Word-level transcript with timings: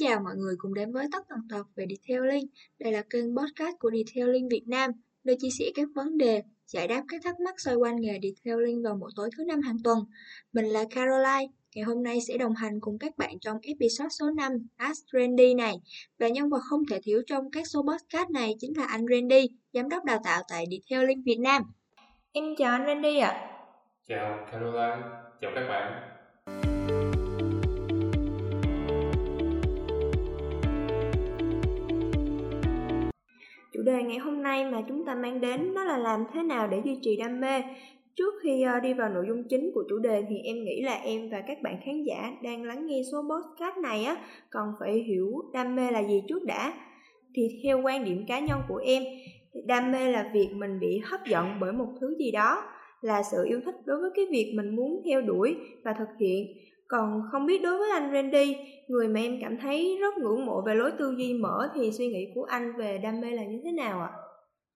chào 0.00 0.20
mọi 0.20 0.36
người 0.36 0.54
cùng 0.58 0.74
đến 0.74 0.92
với 0.92 1.06
tất 1.12 1.18
tần 1.28 1.38
tật 1.50 1.66
về 1.76 1.86
Detailing. 1.90 2.46
Đây 2.78 2.92
là 2.92 3.02
kênh 3.10 3.36
podcast 3.36 3.78
của 3.78 3.90
Detailing 3.90 4.48
Việt 4.48 4.64
Nam, 4.66 4.90
nơi 5.24 5.36
chia 5.38 5.48
sẻ 5.58 5.64
các 5.74 5.88
vấn 5.94 6.18
đề, 6.18 6.42
giải 6.66 6.88
đáp 6.88 7.02
các 7.08 7.20
thắc 7.24 7.40
mắc 7.40 7.60
xoay 7.60 7.76
quanh 7.76 8.00
nghề 8.00 8.18
Detailing 8.22 8.82
vào 8.82 8.96
mỗi 8.96 9.10
tối 9.16 9.30
thứ 9.36 9.44
năm 9.44 9.60
hàng 9.60 9.76
tuần. 9.84 9.98
Mình 10.52 10.64
là 10.64 10.84
Caroline, 10.90 11.46
ngày 11.74 11.84
hôm 11.84 12.02
nay 12.02 12.20
sẽ 12.28 12.38
đồng 12.38 12.54
hành 12.54 12.80
cùng 12.80 12.98
các 12.98 13.18
bạn 13.18 13.38
trong 13.40 13.58
episode 13.62 14.08
số 14.08 14.30
5 14.30 14.52
Ask 14.76 15.04
Randy 15.12 15.54
này. 15.54 15.74
Và 16.18 16.28
nhân 16.28 16.48
vật 16.48 16.60
không 16.70 16.82
thể 16.90 17.00
thiếu 17.02 17.22
trong 17.26 17.50
các 17.50 17.66
số 17.66 17.82
podcast 17.82 18.30
này 18.30 18.54
chính 18.58 18.72
là 18.76 18.84
anh 18.84 19.06
Randy, 19.10 19.48
giám 19.72 19.88
đốc 19.88 20.04
đào 20.04 20.20
tạo 20.24 20.42
tại 20.48 20.64
Detailing 20.70 21.22
Việt 21.22 21.38
Nam. 21.40 21.62
Em 22.32 22.44
chào 22.58 22.72
anh 22.72 22.86
Randy 22.86 23.18
ạ. 23.18 23.28
À. 23.28 23.50
Chào 24.08 24.46
Caroline, 24.52 25.08
chào 25.40 25.50
các 25.54 25.68
bạn. 25.68 26.09
Đề 33.90 34.02
ngày 34.02 34.18
hôm 34.18 34.42
nay 34.42 34.64
mà 34.64 34.82
chúng 34.88 35.04
ta 35.04 35.14
mang 35.14 35.40
đến 35.40 35.74
đó 35.74 35.84
là 35.84 35.98
làm 35.98 36.24
thế 36.34 36.42
nào 36.42 36.68
để 36.68 36.82
duy 36.84 36.98
trì 37.02 37.16
đam 37.16 37.40
mê. 37.40 37.62
Trước 38.16 38.34
khi 38.42 38.62
ờ, 38.62 38.80
đi 38.80 38.94
vào 38.94 39.08
nội 39.08 39.24
dung 39.28 39.44
chính 39.48 39.70
của 39.74 39.84
chủ 39.88 39.98
đề 39.98 40.24
thì 40.28 40.36
em 40.44 40.64
nghĩ 40.64 40.82
là 40.82 40.94
em 40.94 41.30
và 41.30 41.40
các 41.46 41.62
bạn 41.62 41.80
khán 41.84 42.02
giả 42.02 42.32
đang 42.42 42.64
lắng 42.64 42.86
nghe 42.86 43.02
số 43.12 43.22
podcast 43.22 43.76
này 43.82 44.04
á 44.04 44.16
còn 44.50 44.72
phải 44.80 44.92
hiểu 44.92 45.32
đam 45.52 45.76
mê 45.76 45.90
là 45.90 46.02
gì 46.02 46.22
trước 46.28 46.44
đã. 46.44 46.72
Thì 47.34 47.42
theo 47.64 47.82
quan 47.82 48.04
điểm 48.04 48.24
cá 48.28 48.40
nhân 48.40 48.60
của 48.68 48.80
em, 48.84 49.02
đam 49.66 49.92
mê 49.92 50.12
là 50.12 50.30
việc 50.34 50.48
mình 50.54 50.80
bị 50.80 51.00
hấp 51.04 51.20
dẫn 51.26 51.46
bởi 51.60 51.72
một 51.72 51.88
thứ 52.00 52.16
gì 52.18 52.30
đó, 52.30 52.62
là 53.00 53.22
sự 53.22 53.44
yêu 53.48 53.60
thích 53.64 53.74
đối 53.84 54.00
với 54.00 54.10
cái 54.14 54.24
việc 54.30 54.52
mình 54.56 54.76
muốn 54.76 55.02
theo 55.04 55.20
đuổi 55.20 55.56
và 55.84 55.94
thực 55.98 56.08
hiện 56.20 56.46
còn 56.90 57.22
không 57.32 57.46
biết 57.46 57.62
đối 57.62 57.78
với 57.78 57.90
anh 57.90 58.12
Randy, 58.12 58.56
người 58.88 59.08
mà 59.08 59.20
em 59.20 59.38
cảm 59.42 59.58
thấy 59.62 59.98
rất 60.00 60.14
ngưỡng 60.18 60.46
mộ 60.46 60.62
về 60.66 60.74
lối 60.74 60.92
tư 60.98 61.14
duy 61.18 61.34
mở 61.34 61.68
thì 61.74 61.92
suy 61.92 62.06
nghĩ 62.06 62.26
của 62.34 62.44
anh 62.44 62.72
về 62.78 62.98
đam 63.02 63.20
mê 63.20 63.30
là 63.30 63.42
như 63.42 63.60
thế 63.64 63.72
nào 63.72 64.00
ạ? 64.00 64.10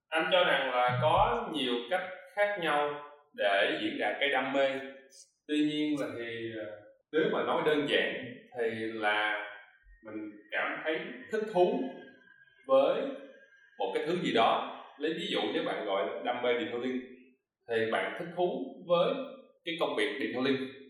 Anh 0.08 0.28
cho 0.32 0.44
rằng 0.44 0.70
là 0.70 0.98
có 1.02 1.48
nhiều 1.54 1.74
cách 1.90 2.02
khác 2.34 2.58
nhau 2.62 2.94
để 3.34 3.78
diễn 3.82 3.98
đạt 3.98 4.16
cái 4.20 4.28
đam 4.28 4.52
mê. 4.52 4.68
Tuy 5.48 5.58
nhiên 5.58 6.00
là 6.00 6.06
thì 6.18 6.52
ờ, 6.58 6.64
nếu 7.12 7.22
mà 7.32 7.42
nói 7.42 7.62
đơn 7.66 7.86
giản 7.88 8.24
thì 8.58 8.70
là 8.78 9.46
mình 10.04 10.30
cảm 10.50 10.80
thấy 10.84 10.98
thích 11.32 11.44
thú 11.52 11.80
với 12.66 13.02
một 13.78 13.92
cái 13.94 14.04
thứ 14.06 14.16
gì 14.22 14.32
đó. 14.32 14.80
Lấy 14.98 15.14
ví 15.14 15.26
dụ 15.30 15.40
nếu 15.54 15.62
bạn 15.66 15.84
gọi 15.86 16.06
là 16.06 16.22
đam 16.24 16.42
mê 16.42 16.58
điện 16.58 16.68
thoại 16.70 16.82
linh 16.82 17.00
thì 17.68 17.90
bạn 17.92 18.16
thích 18.18 18.28
thú 18.36 18.64
với 18.86 19.14
cái 19.64 19.74
công 19.80 19.96
việc 19.96 20.18
điện 20.20 20.30
thoại 20.34 20.44
linh 20.44 20.83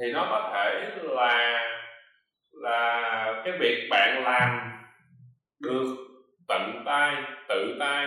thì 0.00 0.12
nó 0.12 0.26
có 0.30 0.50
thể 0.54 0.90
là 1.02 1.62
là 2.52 3.42
cái 3.44 3.58
việc 3.58 3.88
bạn 3.90 4.22
làm 4.22 4.72
được 5.60 5.96
tận 6.48 6.82
tay, 6.86 7.14
tự 7.48 7.76
tay, 7.80 8.06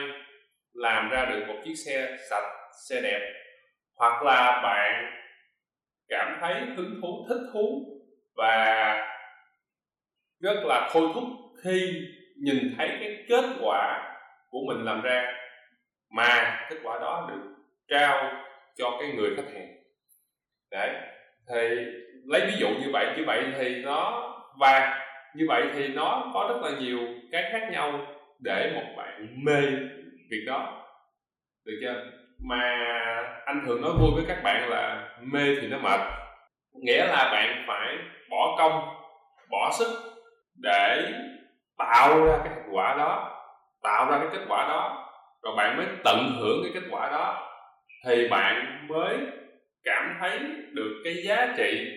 làm 0.73 1.09
ra 1.09 1.25
được 1.25 1.45
một 1.47 1.55
chiếc 1.65 1.75
xe 1.75 2.17
sạch, 2.29 2.49
xe 2.87 3.01
đẹp, 3.01 3.33
hoặc 3.95 4.23
là 4.23 4.61
bạn 4.63 5.19
cảm 6.07 6.37
thấy 6.41 6.53
hứng 6.75 6.99
thú, 7.01 7.25
thích 7.29 7.49
thú 7.53 7.85
và 8.35 8.95
rất 10.39 10.63
là 10.65 10.89
thôi 10.93 11.09
thúc 11.13 11.23
khi 11.63 12.01
nhìn 12.41 12.75
thấy 12.77 12.87
cái 12.99 13.25
kết 13.29 13.45
quả 13.61 14.15
của 14.49 14.59
mình 14.67 14.85
làm 14.85 15.01
ra 15.01 15.33
mà 16.09 16.59
kết 16.69 16.75
quả 16.83 16.99
đó 16.99 17.29
được 17.29 17.41
trao 17.87 18.31
cho 18.77 18.97
cái 18.99 19.11
người 19.11 19.35
khách 19.35 19.53
hàng. 19.53 19.75
Đấy 20.71 21.18
thì 21.49 21.85
lấy 22.25 22.41
ví 22.41 22.53
dụ 22.57 22.67
như 22.69 22.89
vậy 22.93 23.13
như 23.17 23.23
vậy 23.25 23.43
thì 23.57 23.83
nó 23.83 24.25
và 24.59 24.99
như 25.35 25.45
vậy 25.47 25.63
thì 25.73 25.87
nó 25.87 26.31
có 26.33 26.47
rất 26.49 26.69
là 26.69 26.79
nhiều 26.79 26.99
cái 27.31 27.43
khác 27.51 27.69
nhau 27.71 27.99
để 28.39 28.71
một 28.75 28.93
bạn 28.97 29.43
mê 29.43 29.61
việc 30.31 30.43
đó. 30.47 30.85
Được 31.65 31.79
chưa? 31.81 32.03
Mà 32.49 32.61
anh 33.45 33.63
thường 33.65 33.81
nói 33.81 33.91
vui 33.99 34.11
với 34.15 34.23
các 34.27 34.43
bạn 34.43 34.69
là 34.69 35.09
mê 35.21 35.55
thì 35.61 35.67
nó 35.67 35.77
mệt. 35.77 35.99
Nghĩa 36.73 37.05
là 37.05 37.29
bạn 37.31 37.63
phải 37.67 37.97
bỏ 38.29 38.55
công, 38.57 38.89
bỏ 39.49 39.71
sức 39.79 39.87
để 40.61 41.13
tạo 41.77 42.25
ra 42.25 42.37
cái 42.37 42.53
thành 42.55 42.69
quả 42.71 42.95
đó, 42.97 43.41
tạo 43.83 44.11
ra 44.11 44.17
cái 44.17 44.27
kết 44.31 44.45
quả 44.47 44.67
đó. 44.67 45.05
Rồi 45.43 45.55
bạn 45.57 45.77
mới 45.77 45.85
tận 46.03 46.17
hưởng 46.39 46.63
cái 46.63 46.71
kết 46.81 46.87
quả 46.91 47.09
đó 47.11 47.49
thì 48.05 48.27
bạn 48.27 48.85
mới 48.87 49.17
cảm 49.83 50.17
thấy 50.19 50.39
được 50.73 51.01
cái 51.03 51.15
giá 51.25 51.53
trị 51.57 51.87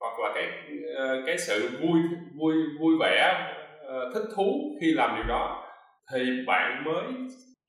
hoặc 0.00 0.18
là 0.22 0.32
cái 0.34 0.48
ờ, 0.96 1.22
cái 1.26 1.38
sự 1.38 1.68
vui 1.82 2.00
vui 2.40 2.54
vui 2.80 2.94
vẻ 3.00 3.46
ờ, 3.86 4.10
thích 4.14 4.24
thú 4.36 4.78
khi 4.80 4.92
làm 4.92 5.16
điều 5.16 5.24
đó 5.24 5.66
thì 6.12 6.44
bạn 6.46 6.84
mới 6.84 7.04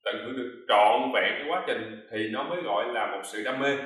tận 0.03 0.15
hưởng 0.25 0.37
được 0.37 0.65
trọn 0.67 1.11
vẹn 1.13 1.33
cái 1.37 1.45
quá 1.49 1.63
trình 1.67 2.07
thì 2.11 2.29
nó 2.29 2.43
mới 2.43 2.61
gọi 2.61 2.93
là 2.93 3.07
một 3.11 3.21
sự 3.23 3.43
đam 3.43 3.59
mê. 3.59 3.77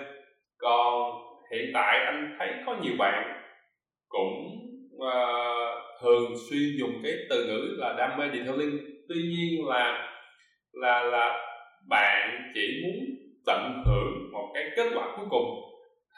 Còn 0.57 1.11
hiện 1.51 1.71
tại 1.73 1.99
anh 2.05 2.35
thấy 2.39 2.49
có 2.65 2.75
nhiều 2.81 2.93
bạn 2.99 3.41
cũng 4.07 4.33
uh, 4.95 6.01
thường 6.01 6.33
xuyên 6.49 6.69
dùng 6.79 7.01
cái 7.03 7.13
từ 7.29 7.45
ngữ 7.45 7.75
là 7.77 7.93
đam 7.97 8.17
mê 8.17 8.25
detailing. 8.33 8.79
Tuy 9.09 9.15
nhiên 9.15 9.67
là 9.67 10.11
là 10.73 11.03
là 11.03 11.47
bạn 11.89 12.51
chỉ 12.53 12.83
muốn 12.83 13.05
tận 13.45 13.83
hưởng 13.85 14.24
cái 14.55 14.71
kết 14.75 14.89
quả 14.95 15.07
cuối 15.17 15.25
cùng 15.29 15.45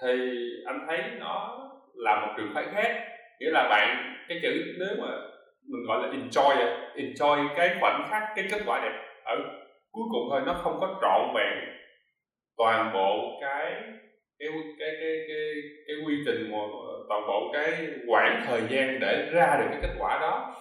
thì 0.02 0.40
anh 0.66 0.86
thấy 0.88 1.00
nó 1.20 1.60
là 1.96 2.26
một 2.26 2.34
trường 2.38 2.52
phái 2.54 2.66
khác. 2.74 3.08
Nghĩa 3.40 3.50
là 3.52 3.68
bạn, 3.70 4.16
cái 4.30 4.40
chữ 4.42 4.76
nếu 4.80 4.90
mà 5.00 5.08
mình 5.72 5.86
gọi 5.88 6.02
là 6.02 6.14
enjoy 6.14 6.78
enjoy 6.96 7.48
cái 7.58 7.78
khoảnh 7.80 8.08
khắc, 8.10 8.24
cái 8.36 8.46
kết 8.52 8.62
quả 8.66 8.82
đẹp, 8.84 9.02
ở 9.24 9.36
cuối 9.92 10.04
cùng 10.12 10.28
thôi, 10.32 10.42
nó 10.46 10.54
không 10.54 10.78
có 10.82 11.00
trọn 11.02 11.36
vẹn 11.36 11.54
toàn 12.58 12.94
bộ 12.94 13.40
cái 13.42 13.74
cái 14.40 14.50
cái 14.80 14.90
cái 15.00 15.18
cái 15.28 15.54
cái 15.88 15.96
quy 16.06 16.16
trình 16.26 16.52
mà 16.52 16.58
toàn 17.10 17.28
bộ 17.28 17.52
cái 17.54 17.88
quãng 18.08 18.44
thời 18.46 18.62
gian 18.70 19.00
để 19.00 19.30
ra 19.32 19.58
được 19.60 19.68
cái 19.72 19.80
kết 19.82 19.96
quả 20.00 20.20
đó. 20.20 20.56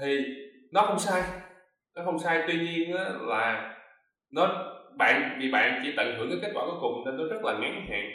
Thì 0.00 0.24
nó 0.72 0.80
không 0.80 0.98
sai, 0.98 1.22
nó 1.96 2.02
không 2.04 2.18
sai. 2.18 2.42
Tuy 2.46 2.54
nhiên 2.54 2.94
là 3.20 3.74
nó 4.32 4.72
bạn, 4.96 5.38
vì 5.40 5.50
bạn 5.50 5.80
chỉ 5.82 5.92
tận 5.96 6.16
hưởng 6.18 6.28
cái 6.28 6.38
kết 6.42 6.50
quả 6.54 6.64
cuối 6.66 6.78
cùng 6.80 7.04
nên 7.04 7.16
nó 7.16 7.24
rất 7.34 7.44
là 7.44 7.58
ngắn 7.58 7.86
hạn. 7.88 8.10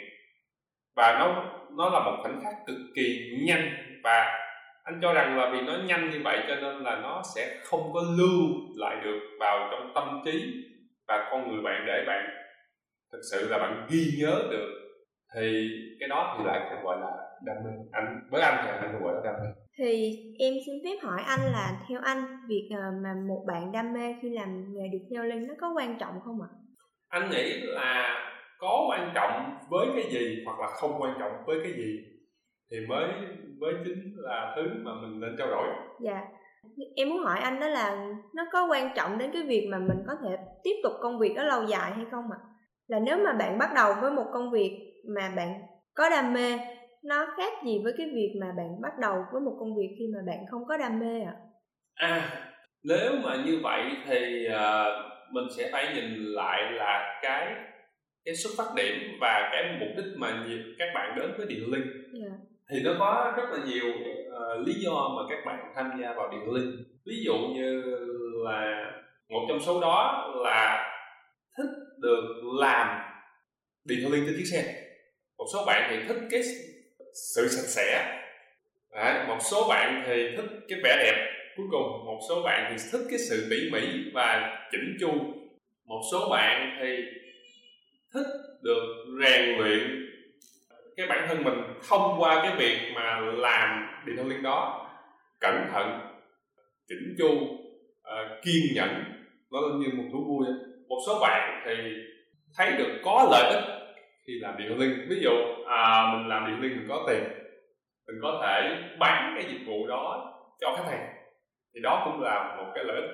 Và 0.96 1.16
nó 1.18 1.44
nó 1.76 1.90
là 1.90 2.00
một 2.00 2.18
khoảnh 2.22 2.40
khắc 2.44 2.54
cực 2.66 2.76
kỳ 2.96 3.36
nhanh. 3.46 3.70
Và 4.04 4.38
anh 4.84 4.98
cho 5.02 5.14
rằng 5.14 5.38
là 5.38 5.50
vì 5.52 5.60
nó 5.60 5.72
nhanh 5.86 6.10
như 6.10 6.20
vậy 6.24 6.38
cho 6.48 6.56
nên 6.56 6.76
là 6.76 7.00
nó 7.02 7.22
sẽ 7.34 7.60
không 7.64 7.92
có 7.92 8.00
lưu 8.18 8.38
lại 8.76 8.96
được 9.04 9.20
vào 9.40 9.68
trong 9.70 9.92
tâm 9.94 10.22
trí 10.24 10.64
và 11.08 11.28
con 11.30 11.50
người 11.50 11.62
bạn 11.62 11.84
để 11.86 12.04
bạn 12.06 12.30
thực 13.12 13.20
sự 13.32 13.48
là 13.48 13.58
bạn 13.58 13.86
ghi 13.90 14.14
nhớ 14.18 14.42
được. 14.50 14.68
Thì 15.34 15.68
cái 16.00 16.08
đó 16.08 16.36
thì 16.38 16.44
lại 16.44 16.60
không 16.70 16.84
gọi 16.84 16.98
là 17.00 17.10
đam 17.44 17.56
mê. 17.64 17.70
Anh, 17.92 18.20
với 18.30 18.42
anh 18.42 18.64
thì 18.64 18.70
anh 18.70 19.02
gọi 19.02 19.14
là 19.14 19.20
đam 19.24 19.34
mê. 19.34 19.48
Thì 19.78 20.16
em 20.38 20.54
xin 20.66 20.74
phép 20.84 21.06
hỏi 21.06 21.22
anh 21.26 21.40
là 21.52 21.84
theo 21.88 22.00
anh, 22.04 22.24
việc 22.48 22.68
ờ, 22.76 22.82
mà 23.02 23.14
một 23.28 23.44
bạn 23.46 23.72
đam 23.72 23.92
mê 23.92 24.14
khi 24.22 24.28
làm 24.30 24.74
nghề 24.74 24.88
được 24.92 25.06
theo 25.10 25.24
linh 25.24 25.46
nó 25.48 25.54
có 25.60 25.72
quan 25.76 25.98
trọng 25.98 26.20
không 26.24 26.42
ạ? 26.42 26.48
Anh 27.12 27.30
nghĩ 27.30 27.60
là 27.60 28.18
có 28.58 28.86
quan 28.88 29.10
trọng 29.14 29.58
với 29.70 29.86
cái 29.94 30.12
gì 30.12 30.42
hoặc 30.44 30.60
là 30.60 30.66
không 30.66 31.02
quan 31.02 31.14
trọng 31.18 31.32
với 31.46 31.58
cái 31.62 31.72
gì 31.72 31.98
thì 32.70 32.86
mới 32.88 33.08
mới 33.60 33.74
chính 33.84 34.12
là 34.16 34.52
thứ 34.56 34.62
mà 34.82 34.90
mình 35.02 35.20
nên 35.20 35.36
trao 35.38 35.48
đổi 35.48 35.68
dạ 36.00 36.22
em 36.96 37.08
muốn 37.08 37.18
hỏi 37.18 37.38
anh 37.38 37.60
đó 37.60 37.68
là 37.68 38.06
nó 38.34 38.44
có 38.52 38.66
quan 38.70 38.90
trọng 38.96 39.18
đến 39.18 39.30
cái 39.32 39.42
việc 39.42 39.68
mà 39.70 39.78
mình 39.78 39.98
có 40.06 40.14
thể 40.22 40.36
tiếp 40.62 40.74
tục 40.82 40.92
công 41.00 41.18
việc 41.18 41.34
đó 41.36 41.42
lâu 41.42 41.64
dài 41.64 41.92
hay 41.92 42.04
không 42.10 42.24
ạ 42.32 42.38
à? 42.42 42.46
là 42.86 42.98
nếu 42.98 43.18
mà 43.24 43.32
bạn 43.32 43.58
bắt 43.58 43.70
đầu 43.74 43.94
với 44.00 44.10
một 44.10 44.26
công 44.32 44.50
việc 44.50 44.78
mà 45.16 45.32
bạn 45.36 45.62
có 45.94 46.08
đam 46.08 46.32
mê 46.32 46.58
nó 47.04 47.26
khác 47.36 47.52
gì 47.64 47.80
với 47.84 47.92
cái 47.98 48.06
việc 48.14 48.34
mà 48.40 48.46
bạn 48.56 48.80
bắt 48.82 48.92
đầu 49.00 49.14
với 49.32 49.40
một 49.40 49.56
công 49.60 49.76
việc 49.76 49.96
khi 49.98 50.04
mà 50.14 50.18
bạn 50.26 50.38
không 50.50 50.66
có 50.68 50.76
đam 50.76 50.98
mê 50.98 51.20
ạ 51.20 51.34
à? 51.94 52.08
à 52.08 52.48
nếu 52.82 53.12
mà 53.24 53.36
như 53.44 53.60
vậy 53.62 53.82
thì 54.06 54.46
uh, 54.48 55.11
mình 55.32 55.44
sẽ 55.56 55.68
phải 55.72 55.94
nhìn 55.94 56.24
lại 56.24 56.72
là 56.72 57.20
cái 57.22 57.54
cái 58.24 58.34
xuất 58.34 58.50
phát 58.58 58.74
điểm 58.76 58.94
và 59.20 59.48
cái 59.52 59.76
mục 59.80 59.88
đích 59.96 60.16
mà 60.16 60.46
các 60.78 60.88
bạn 60.94 61.14
đến 61.16 61.30
với 61.36 61.46
điện 61.46 61.72
linh 61.72 61.82
yeah. 61.82 62.30
Dạ. 62.30 62.36
thì 62.70 62.82
nó 62.84 62.94
có 62.98 63.32
rất 63.36 63.58
là 63.58 63.64
nhiều 63.66 63.86
uh, 63.88 64.66
lý 64.66 64.74
do 64.74 65.08
mà 65.16 65.22
các 65.30 65.38
bạn 65.46 65.72
tham 65.74 65.90
gia 66.00 66.12
vào 66.12 66.30
điện 66.30 66.52
linh 66.52 66.84
ví 67.06 67.22
dụ 67.24 67.34
như 67.34 67.82
là 68.44 68.90
một 69.28 69.46
trong 69.48 69.60
số 69.60 69.80
đó 69.80 70.30
là 70.44 70.92
thích 71.56 71.70
được 71.98 72.24
làm 72.60 73.00
điện 73.84 74.12
linh 74.12 74.24
trên 74.26 74.34
chiếc 74.38 74.46
xe 74.52 74.74
một 75.38 75.44
số 75.52 75.64
bạn 75.66 75.88
thì 75.90 75.96
thích 76.08 76.22
cái 76.30 76.42
sự 77.34 77.48
sạch 77.48 77.68
sẽ 77.68 78.18
Đấy, 78.94 79.26
một 79.28 79.38
số 79.50 79.68
bạn 79.68 80.02
thì 80.06 80.36
thích 80.36 80.50
cái 80.68 80.78
vẻ 80.84 80.96
đẹp 80.96 81.31
cuối 81.56 81.66
cùng 81.70 82.04
một 82.04 82.20
số 82.28 82.42
bạn 82.42 82.66
thì 82.70 82.84
thích 82.92 83.06
cái 83.10 83.18
sự 83.18 83.46
tỉ 83.50 83.70
mỉ 83.72 84.10
và 84.14 84.58
chỉnh 84.72 84.96
chu. 85.00 85.10
Một 85.84 86.00
số 86.12 86.28
bạn 86.30 86.78
thì 86.80 86.96
thích 88.14 88.26
được 88.62 89.06
rèn 89.22 89.58
luyện 89.58 90.08
cái 90.96 91.06
bản 91.06 91.24
thân 91.28 91.44
mình 91.44 91.54
thông 91.88 92.20
qua 92.20 92.42
cái 92.42 92.56
việc 92.56 92.78
mà 92.94 93.20
làm 93.20 93.86
điện 94.06 94.16
thoại 94.16 94.28
liên 94.28 94.42
đó. 94.42 94.88
Cẩn 95.40 95.68
thận 95.72 96.00
chỉnh 96.88 97.14
chu 97.18 97.28
uh, 97.28 98.42
kiên 98.44 98.74
nhẫn 98.74 99.04
nó 99.52 99.60
như 99.78 99.88
một 99.94 100.04
thú 100.12 100.24
vui 100.24 100.46
một 100.88 100.98
số 101.06 101.18
bạn 101.20 101.62
thì 101.66 101.74
thấy 102.56 102.72
được 102.78 103.00
có 103.04 103.28
lợi 103.30 103.54
ích 103.54 103.64
khi 104.26 104.32
làm 104.40 104.56
điện 104.58 104.78
linh 104.78 105.06
ví 105.08 105.16
dụ 105.22 105.30
à, 105.66 106.12
mình 106.12 106.28
làm 106.28 106.46
điện 106.46 106.60
linh 106.60 106.78
mình 106.78 106.88
có 106.88 107.04
tiền 107.08 107.22
mình 108.06 108.16
có 108.22 108.40
thể 108.42 108.78
bán 108.98 109.34
cái 109.36 109.52
dịch 109.52 109.66
vụ 109.66 109.86
đó 109.86 110.32
cho 110.60 110.76
khách 110.76 110.90
hàng 110.90 111.21
thì 111.74 111.80
đó 111.80 112.02
cũng 112.04 112.22
là 112.22 112.56
một 112.56 112.72
cái 112.74 112.84
lợi 112.84 112.96
ích. 112.96 113.10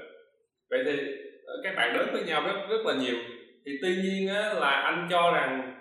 Vậy 0.71 0.83
thì 0.85 0.99
ờ, 1.47 1.55
các 1.65 1.75
bạn 1.77 1.93
đến 1.95 2.09
với 2.13 2.23
nhau 2.23 2.43
rất 2.47 2.67
rất 2.69 2.87
là 2.87 2.95
nhiều. 2.95 3.17
Thì 3.67 3.73
tuy 3.83 3.97
nhiên 3.97 4.29
á, 4.29 4.53
là 4.55 4.71
anh 4.71 5.09
cho 5.11 5.31
rằng 5.31 5.75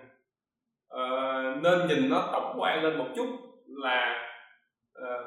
uh, 0.94 1.64
nên 1.64 1.88
nhìn 1.88 2.10
nó 2.10 2.30
tổng 2.32 2.56
quan 2.60 2.84
lên 2.84 2.98
một 2.98 3.08
chút 3.16 3.28
là 3.68 4.30
uh, 5.00 5.26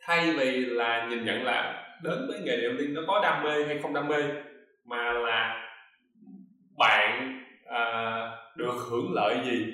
thay 0.00 0.32
vì 0.38 0.66
là 0.66 1.06
nhìn 1.10 1.24
nhận 1.24 1.44
là 1.44 1.86
đến 2.02 2.26
với 2.28 2.40
nghề 2.40 2.56
điệu 2.56 2.72
liên 2.72 2.94
nó 2.94 3.00
có 3.06 3.20
đam 3.22 3.42
mê 3.44 3.64
hay 3.66 3.78
không 3.82 3.94
đam 3.94 4.08
mê 4.08 4.22
mà 4.84 5.12
là 5.12 5.68
bạn 6.78 7.42
uh, 7.64 8.56
được 8.56 8.74
hưởng 8.90 9.14
lợi 9.14 9.36
gì 9.44 9.66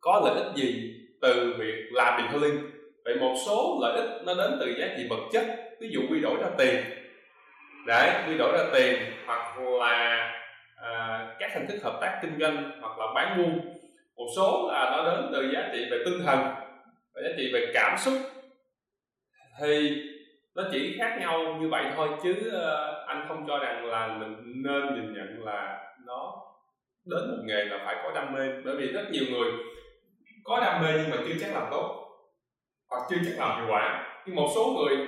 có 0.00 0.22
lợi 0.24 0.44
ích 0.44 0.52
gì 0.56 0.94
từ 1.22 1.54
việc 1.58 1.88
làm 1.92 2.22
điện 2.22 2.42
linh. 2.42 2.70
Vậy 3.04 3.16
một 3.20 3.34
số 3.46 3.78
lợi 3.82 4.00
ích 4.00 4.10
nó 4.24 4.34
đến 4.34 4.56
từ 4.60 4.74
giá 4.78 4.86
trị 4.96 5.06
vật 5.10 5.28
chất 5.32 5.44
ví 5.80 5.88
dụ 5.92 6.00
quy 6.10 6.20
đổi 6.20 6.36
ra 6.40 6.48
tiền. 6.58 6.84
Đấy 7.86 8.10
quy 8.28 8.38
đổi 8.38 8.52
ra 8.58 8.64
tiền 8.72 9.12
hoặc 9.26 9.58
là 9.58 10.30
à, 10.76 11.26
các 11.38 11.54
hình 11.54 11.66
thức 11.66 11.78
hợp 11.82 11.98
tác 12.00 12.18
kinh 12.22 12.38
doanh 12.40 12.80
hoặc 12.80 12.98
là 12.98 13.06
bán 13.14 13.38
buôn. 13.38 13.60
Một 14.16 14.26
số 14.36 14.70
là 14.72 14.90
nó 14.90 15.10
đến 15.10 15.30
từ 15.32 15.50
giá 15.52 15.68
trị 15.72 15.84
về 15.90 15.98
tinh 16.04 16.22
thần 16.24 16.38
và 17.14 17.22
giá 17.22 17.28
trị 17.36 17.50
về 17.52 17.70
cảm 17.74 17.98
xúc. 17.98 18.14
Thì 19.60 20.02
nó 20.54 20.62
chỉ 20.72 20.96
khác 20.98 21.16
nhau 21.20 21.56
như 21.60 21.68
vậy 21.68 21.84
thôi 21.96 22.08
chứ 22.22 22.52
à, 22.62 22.76
anh 23.06 23.24
không 23.28 23.44
cho 23.48 23.58
rằng 23.58 23.84
là 23.84 24.06
mình 24.06 24.62
nên 24.64 24.94
nhìn 24.94 25.14
nhận 25.14 25.44
là 25.44 25.78
nó 26.06 26.34
đến 27.04 27.30
một 27.30 27.42
nghề 27.44 27.64
là 27.64 27.82
phải 27.84 27.96
có 28.02 28.12
đam 28.14 28.32
mê. 28.32 28.48
Bởi 28.64 28.76
vì 28.76 28.86
rất 28.86 29.04
nhiều 29.10 29.24
người 29.30 29.52
có 30.44 30.60
đam 30.60 30.82
mê 30.82 30.92
nhưng 30.96 31.10
mà 31.10 31.16
chưa 31.28 31.34
chắc 31.40 31.54
làm 31.54 31.68
tốt 31.70 32.00
hoặc 32.90 33.02
chưa 33.10 33.16
chắc 33.24 33.34
làm 33.38 33.58
hiệu 33.58 33.74
quả. 33.74 34.06
Nhưng 34.26 34.36
một 34.36 34.48
số 34.54 34.66
người 34.66 35.06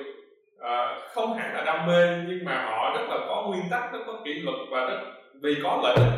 uh, 0.61 1.13
không 1.15 1.35
hẳn 1.35 1.55
là 1.55 1.65
đam 1.65 1.87
mê 1.87 2.25
nhưng 2.29 2.45
mà 2.45 2.65
họ 2.65 2.97
rất 2.97 3.07
là 3.09 3.17
có 3.29 3.45
nguyên 3.47 3.63
tắc 3.71 3.93
rất 3.93 3.99
có 4.07 4.13
kỷ 4.25 4.35
luật 4.35 4.57
và 4.71 4.87
rất 4.87 4.99
vì 5.43 5.57
có 5.63 5.81
lợi 5.83 5.95
ích 5.95 6.13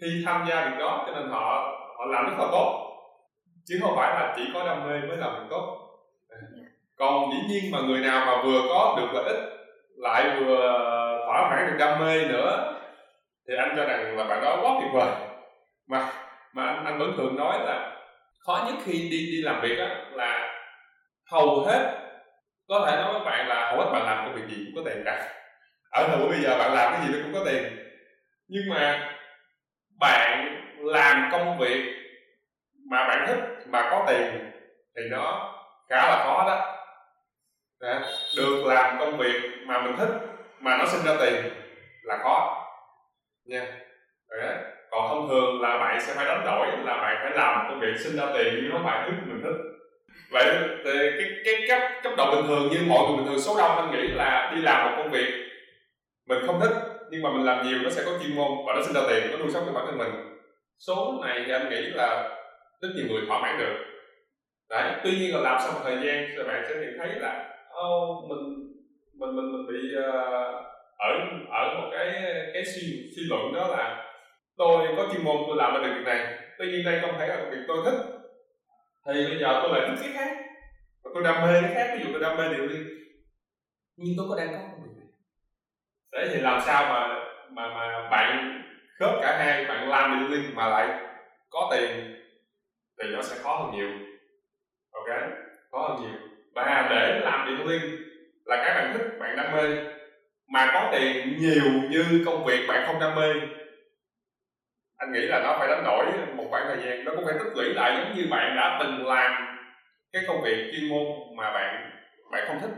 khi 0.00 0.22
tham 0.26 0.46
gia 0.48 0.64
việc 0.64 0.76
đó 0.78 1.04
cho 1.06 1.14
nên 1.14 1.30
họ 1.30 1.76
họ 1.98 2.06
làm 2.06 2.24
rất 2.24 2.36
là 2.38 2.48
tốt. 2.52 2.86
Chứ 3.68 3.78
không 3.82 3.96
phải 3.96 4.14
là 4.14 4.34
chỉ 4.36 4.42
có 4.54 4.66
đam 4.66 4.88
mê 4.88 5.00
mới 5.08 5.16
làm 5.16 5.34
việc 5.34 5.46
tốt. 5.50 5.76
Còn 6.96 7.30
dĩ 7.32 7.38
nhiên 7.48 7.70
mà 7.72 7.78
người 7.80 8.00
nào 8.00 8.26
mà 8.26 8.42
vừa 8.42 8.60
có 8.68 8.96
được 8.98 9.08
lợi 9.12 9.24
ích 9.24 9.42
lại 9.96 10.36
vừa 10.40 10.76
thỏa 11.26 11.50
mãn 11.50 11.66
được 11.66 11.76
đam 11.78 12.00
mê 12.00 12.24
nữa 12.28 12.74
thì 13.48 13.54
anh 13.56 13.74
cho 13.76 13.84
rằng 13.84 14.16
là 14.16 14.24
bạn 14.24 14.40
đó 14.44 14.58
quá 14.62 14.72
tuyệt 14.80 14.90
vời. 14.92 15.12
Mà 15.88 16.12
mà 16.54 16.66
anh, 16.66 16.84
anh 16.84 16.98
vẫn 16.98 17.12
thường 17.16 17.36
nói 17.36 17.58
là 17.58 17.96
khó 18.46 18.64
nhất 18.66 18.74
khi 18.84 18.92
đi 18.92 19.26
đi 19.32 19.42
làm 19.42 19.60
việc 19.60 19.78
á 19.78 20.04
là 20.12 20.56
hầu 21.30 21.64
hết 21.66 21.99
có 22.70 22.86
thể 22.86 22.96
nói 22.96 23.12
với 23.12 23.22
bạn 23.24 23.48
là 23.48 23.70
hầu 23.70 23.80
hết 23.80 23.90
bạn 23.92 24.04
làm 24.04 24.24
công 24.24 24.34
việc 24.34 24.56
gì 24.56 24.64
cũng 24.64 24.84
có 24.84 24.90
tiền 24.90 25.02
cả. 25.04 25.28
Ở 25.90 26.08
thời 26.08 26.18
buổi 26.18 26.28
bây 26.28 26.40
giờ 26.40 26.58
bạn 26.58 26.74
làm 26.74 26.92
cái 26.92 27.06
gì 27.06 27.12
nó 27.12 27.18
cũng 27.22 27.34
có 27.34 27.50
tiền. 27.50 27.62
Nhưng 28.48 28.62
mà 28.70 29.12
bạn 30.00 30.56
làm 30.78 31.28
công 31.32 31.58
việc 31.58 31.96
mà 32.90 33.08
bạn 33.08 33.26
thích 33.26 33.38
mà 33.66 33.88
có 33.90 34.04
tiền 34.08 34.50
thì 34.96 35.02
nó 35.10 35.54
khá 35.88 35.96
là 35.96 36.22
khó 36.24 36.44
đó. 36.46 36.76
Đã, 37.80 38.02
được 38.36 38.64
làm 38.66 38.98
công 38.98 39.18
việc 39.18 39.40
mà 39.66 39.82
mình 39.82 39.96
thích 39.98 40.10
mà 40.60 40.76
nó 40.76 40.86
sinh 40.86 41.04
ra 41.04 41.14
tiền 41.20 41.52
là 42.02 42.18
khó. 42.22 42.66
Nha. 43.44 43.66
Đấy. 44.30 44.56
còn 44.90 45.08
thông 45.08 45.28
thường 45.28 45.60
là 45.60 45.78
bạn 45.78 46.00
sẽ 46.00 46.14
phải 46.14 46.24
đánh 46.24 46.44
đổi 46.44 46.66
là 46.84 46.96
bạn 46.96 47.16
phải 47.22 47.30
làm 47.34 47.68
công 47.68 47.80
việc 47.80 47.94
sinh 47.98 48.16
ra 48.16 48.24
tiền 48.34 48.54
nhưng 48.62 48.70
nó 48.70 48.80
phải 48.84 49.06
thứ 49.06 49.12
mình 49.26 49.42
thích 49.42 49.69
vậy 50.30 50.54
thì 50.84 50.90
cái 51.20 51.30
cái 51.44 51.54
cấp 51.68 51.90
cấp 52.02 52.12
độ 52.16 52.36
bình 52.36 52.46
thường 52.46 52.68
như 52.68 52.78
mọi 52.88 53.08
người 53.08 53.16
bình 53.16 53.26
thường 53.26 53.40
số 53.40 53.58
đông 53.58 53.76
anh 53.76 53.90
nghĩ 53.92 54.08
là 54.08 54.52
đi 54.56 54.62
làm 54.62 54.86
một 54.86 55.02
công 55.02 55.10
việc 55.10 55.50
mình 56.26 56.46
không 56.46 56.60
thích 56.60 56.72
nhưng 57.10 57.22
mà 57.22 57.30
mình 57.32 57.44
làm 57.44 57.66
nhiều 57.66 57.78
nó 57.82 57.90
sẽ 57.90 58.02
có 58.04 58.10
chuyên 58.22 58.36
môn 58.36 58.50
và 58.66 58.72
nó 58.74 58.82
sinh 58.82 58.94
ra 58.94 59.00
tiền 59.08 59.30
nó 59.30 59.38
nuôi 59.38 59.50
sống 59.50 59.62
cho 59.66 59.72
bản 59.72 59.86
thân 59.86 59.98
mình. 59.98 60.10
Số 60.78 61.20
này 61.22 61.42
thì 61.46 61.52
anh 61.52 61.70
nghĩ 61.70 61.76
là 61.76 62.38
rất 62.80 62.88
nhiều 62.96 63.06
người 63.08 63.22
thỏa 63.28 63.42
mãn 63.42 63.58
được. 63.58 63.74
Đấy 64.70 64.92
tuy 65.04 65.10
nhiên 65.10 65.34
là 65.34 65.40
làm 65.40 65.60
sau 65.60 65.72
một 65.72 65.80
thời 65.84 65.96
gian 65.96 66.36
rồi 66.36 66.44
bạn 66.46 66.64
sẽ 66.68 66.74
nhận 66.74 66.98
thấy 66.98 67.08
là 67.08 67.54
oh, 67.86 68.30
mình 68.30 68.38
mình 69.18 69.36
mình 69.36 69.52
mình 69.52 69.66
bị 69.66 69.96
uh, 69.98 70.04
ở 70.98 71.08
ở 71.50 71.80
một 71.80 71.88
cái 71.92 72.22
cái 72.54 72.64
suy 72.64 73.10
suy 73.16 73.22
luận 73.28 73.52
đó 73.54 73.68
là 73.68 74.06
tôi 74.56 74.88
có 74.96 75.08
chuyên 75.12 75.24
môn 75.24 75.36
tôi 75.46 75.56
làm 75.56 75.74
được 75.74 75.88
việc 75.94 76.04
này 76.04 76.38
tuy 76.58 76.66
nhiên 76.66 76.84
đây 76.84 76.98
không 77.02 77.14
phải 77.18 77.28
là 77.28 77.36
việc 77.50 77.64
tôi 77.68 77.76
thích 77.84 78.19
thì 79.06 79.26
bây 79.26 79.38
giờ 79.38 79.60
tôi 79.62 79.72
lại 79.72 79.88
thích 79.88 80.02
cái 80.02 80.12
khác. 80.14 80.36
Và 81.02 81.10
tôi 81.14 81.22
đam 81.22 81.42
mê 81.42 81.60
cái 81.62 81.74
khác 81.74 81.94
ví 81.96 82.04
dụ 82.04 82.10
tôi 82.12 82.20
đam 82.20 82.36
mê 82.36 82.56
điều 82.56 82.68
đi 82.68 82.76
nhưng 83.96 84.14
tôi 84.16 84.26
có 84.28 84.36
đang 84.36 84.52
có 84.52 84.58
công 84.58 84.82
việc 84.82 84.96
này 84.96 85.08
đấy 86.12 86.30
thì 86.32 86.40
làm 86.40 86.60
sao 86.66 86.84
mà 86.84 87.24
mà 87.50 87.74
mà 87.74 88.08
bạn 88.10 88.62
khớp 88.98 89.14
cả 89.22 89.38
hai 89.38 89.64
bạn 89.64 89.88
làm 89.88 90.20
điều 90.20 90.28
liên 90.28 90.54
mà 90.54 90.68
lại 90.68 91.00
có 91.50 91.68
tiền? 91.72 92.16
Thì 93.02 93.08
nó 93.08 93.22
sẽ 93.22 93.36
khó 93.42 93.56
hơn 93.56 93.70
nhiều. 93.74 93.90
Ok? 94.90 95.08
Khó 95.70 95.88
hơn 95.88 96.02
nhiều. 96.02 96.20
Và 96.54 96.86
để 96.90 97.20
làm 97.24 97.46
điều 97.46 97.66
liên 97.66 98.02
là 98.44 98.56
cái 98.56 98.74
bạn 98.74 98.98
thích 98.98 99.18
bạn 99.20 99.36
đam 99.36 99.52
mê. 99.52 99.84
Mà 100.48 100.70
có 100.74 100.88
tiền 100.92 101.38
nhiều 101.38 101.72
như 101.90 102.22
công 102.26 102.44
việc 102.44 102.66
bạn 102.68 102.86
không 102.86 103.00
đam 103.00 103.14
mê 103.14 103.32
anh 105.00 105.12
nghĩ 105.12 105.20
là 105.20 105.40
nó 105.40 105.56
phải 105.58 105.68
đánh 105.68 105.84
đổi 105.84 106.06
một 106.36 106.44
khoảng 106.50 106.66
thời 106.66 106.84
gian. 106.84 107.04
Nó 107.04 107.12
cũng 107.16 107.24
phải 107.24 107.34
tích 107.38 107.52
lũy 107.56 107.74
lại 107.74 107.96
giống 107.98 108.16
như 108.16 108.26
bạn 108.30 108.56
đã 108.56 108.78
từng 108.80 109.06
làm 109.06 109.58
cái 110.12 110.22
công 110.28 110.42
việc 110.42 110.72
chuyên 110.72 110.90
môn 110.90 111.06
mà 111.36 111.52
bạn 111.52 111.90
bạn 112.32 112.44
không 112.46 112.60
thích. 112.60 112.70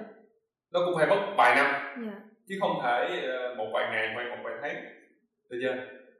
Nó 0.73 0.81
cũng 0.85 0.95
phải 0.99 1.07
mất 1.07 1.21
vài 1.37 1.57
năm. 1.57 1.67
Yeah. 1.67 1.97
Dạ. 1.97 2.21
chứ 2.49 2.55
không 2.61 2.81
thể 2.83 3.23
ờ, 3.29 3.55
một 3.55 3.67
vài 3.73 3.87
ngày 3.91 4.09
hay 4.09 4.25
một 4.25 4.37
vài 4.43 4.55
tháng. 4.63 4.85
Được 5.51 5.59
chưa? 5.63 5.75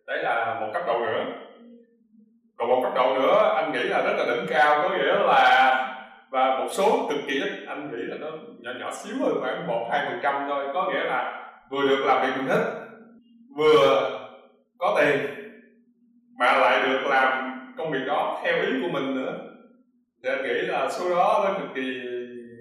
Đấy 0.07 0.23
là 0.23 0.61
một 0.61 0.71
cấp 0.75 0.83
độ 0.87 0.99
nữa. 1.07 1.25
Còn 2.57 2.69
một 2.69 2.81
cấp 2.83 2.93
độ 2.95 3.15
nữa 3.15 3.53
anh 3.57 3.73
nghĩ 3.73 3.83
là 3.83 4.03
rất 4.03 4.13
là 4.19 4.35
đỉnh 4.35 4.47
cao. 4.49 4.83
Có 4.83 4.97
nghĩa 4.97 5.15
là 5.27 5.79
và 6.31 6.59
một 6.59 6.69
số 6.71 7.07
cực 7.11 7.21
kỳ 7.27 7.35
ít. 7.35 7.67
Anh 7.69 7.91
nghĩ 7.91 8.03
là 8.03 8.17
nó 8.21 8.27
nhỏ 8.59 8.71
nhỏ 8.81 8.91
xíu 8.93 9.17
hơn 9.21 9.35
khoảng 9.41 9.67
một 9.67 9.89
hai 9.91 10.07
phần 10.07 10.21
trăm 10.23 10.47
thôi. 10.49 10.65
Có 10.75 10.91
nghĩa 10.91 11.05
là 11.05 11.49
vừa 11.71 11.89
được 11.89 12.05
làm 12.07 12.27
việc 12.27 12.33
mình 12.37 12.49
thích 12.49 12.67
vừa 13.57 14.11
có 14.79 14.97
tiền 15.01 15.42
mà 16.43 16.59
lại 16.59 16.89
được 16.89 17.07
làm 17.09 17.53
công 17.79 17.91
việc 17.91 18.05
đó 18.07 18.41
theo 18.45 18.63
ý 18.63 18.69
của 18.83 18.89
mình 18.89 19.15
nữa. 19.15 19.39
Thì 20.23 20.31
anh 20.31 20.43
nghĩ 20.43 20.55
là 20.55 20.89
số 20.91 21.11
đó 21.11 21.45
nó 21.45 21.59
cực 21.59 21.69
kỳ 21.75 22.01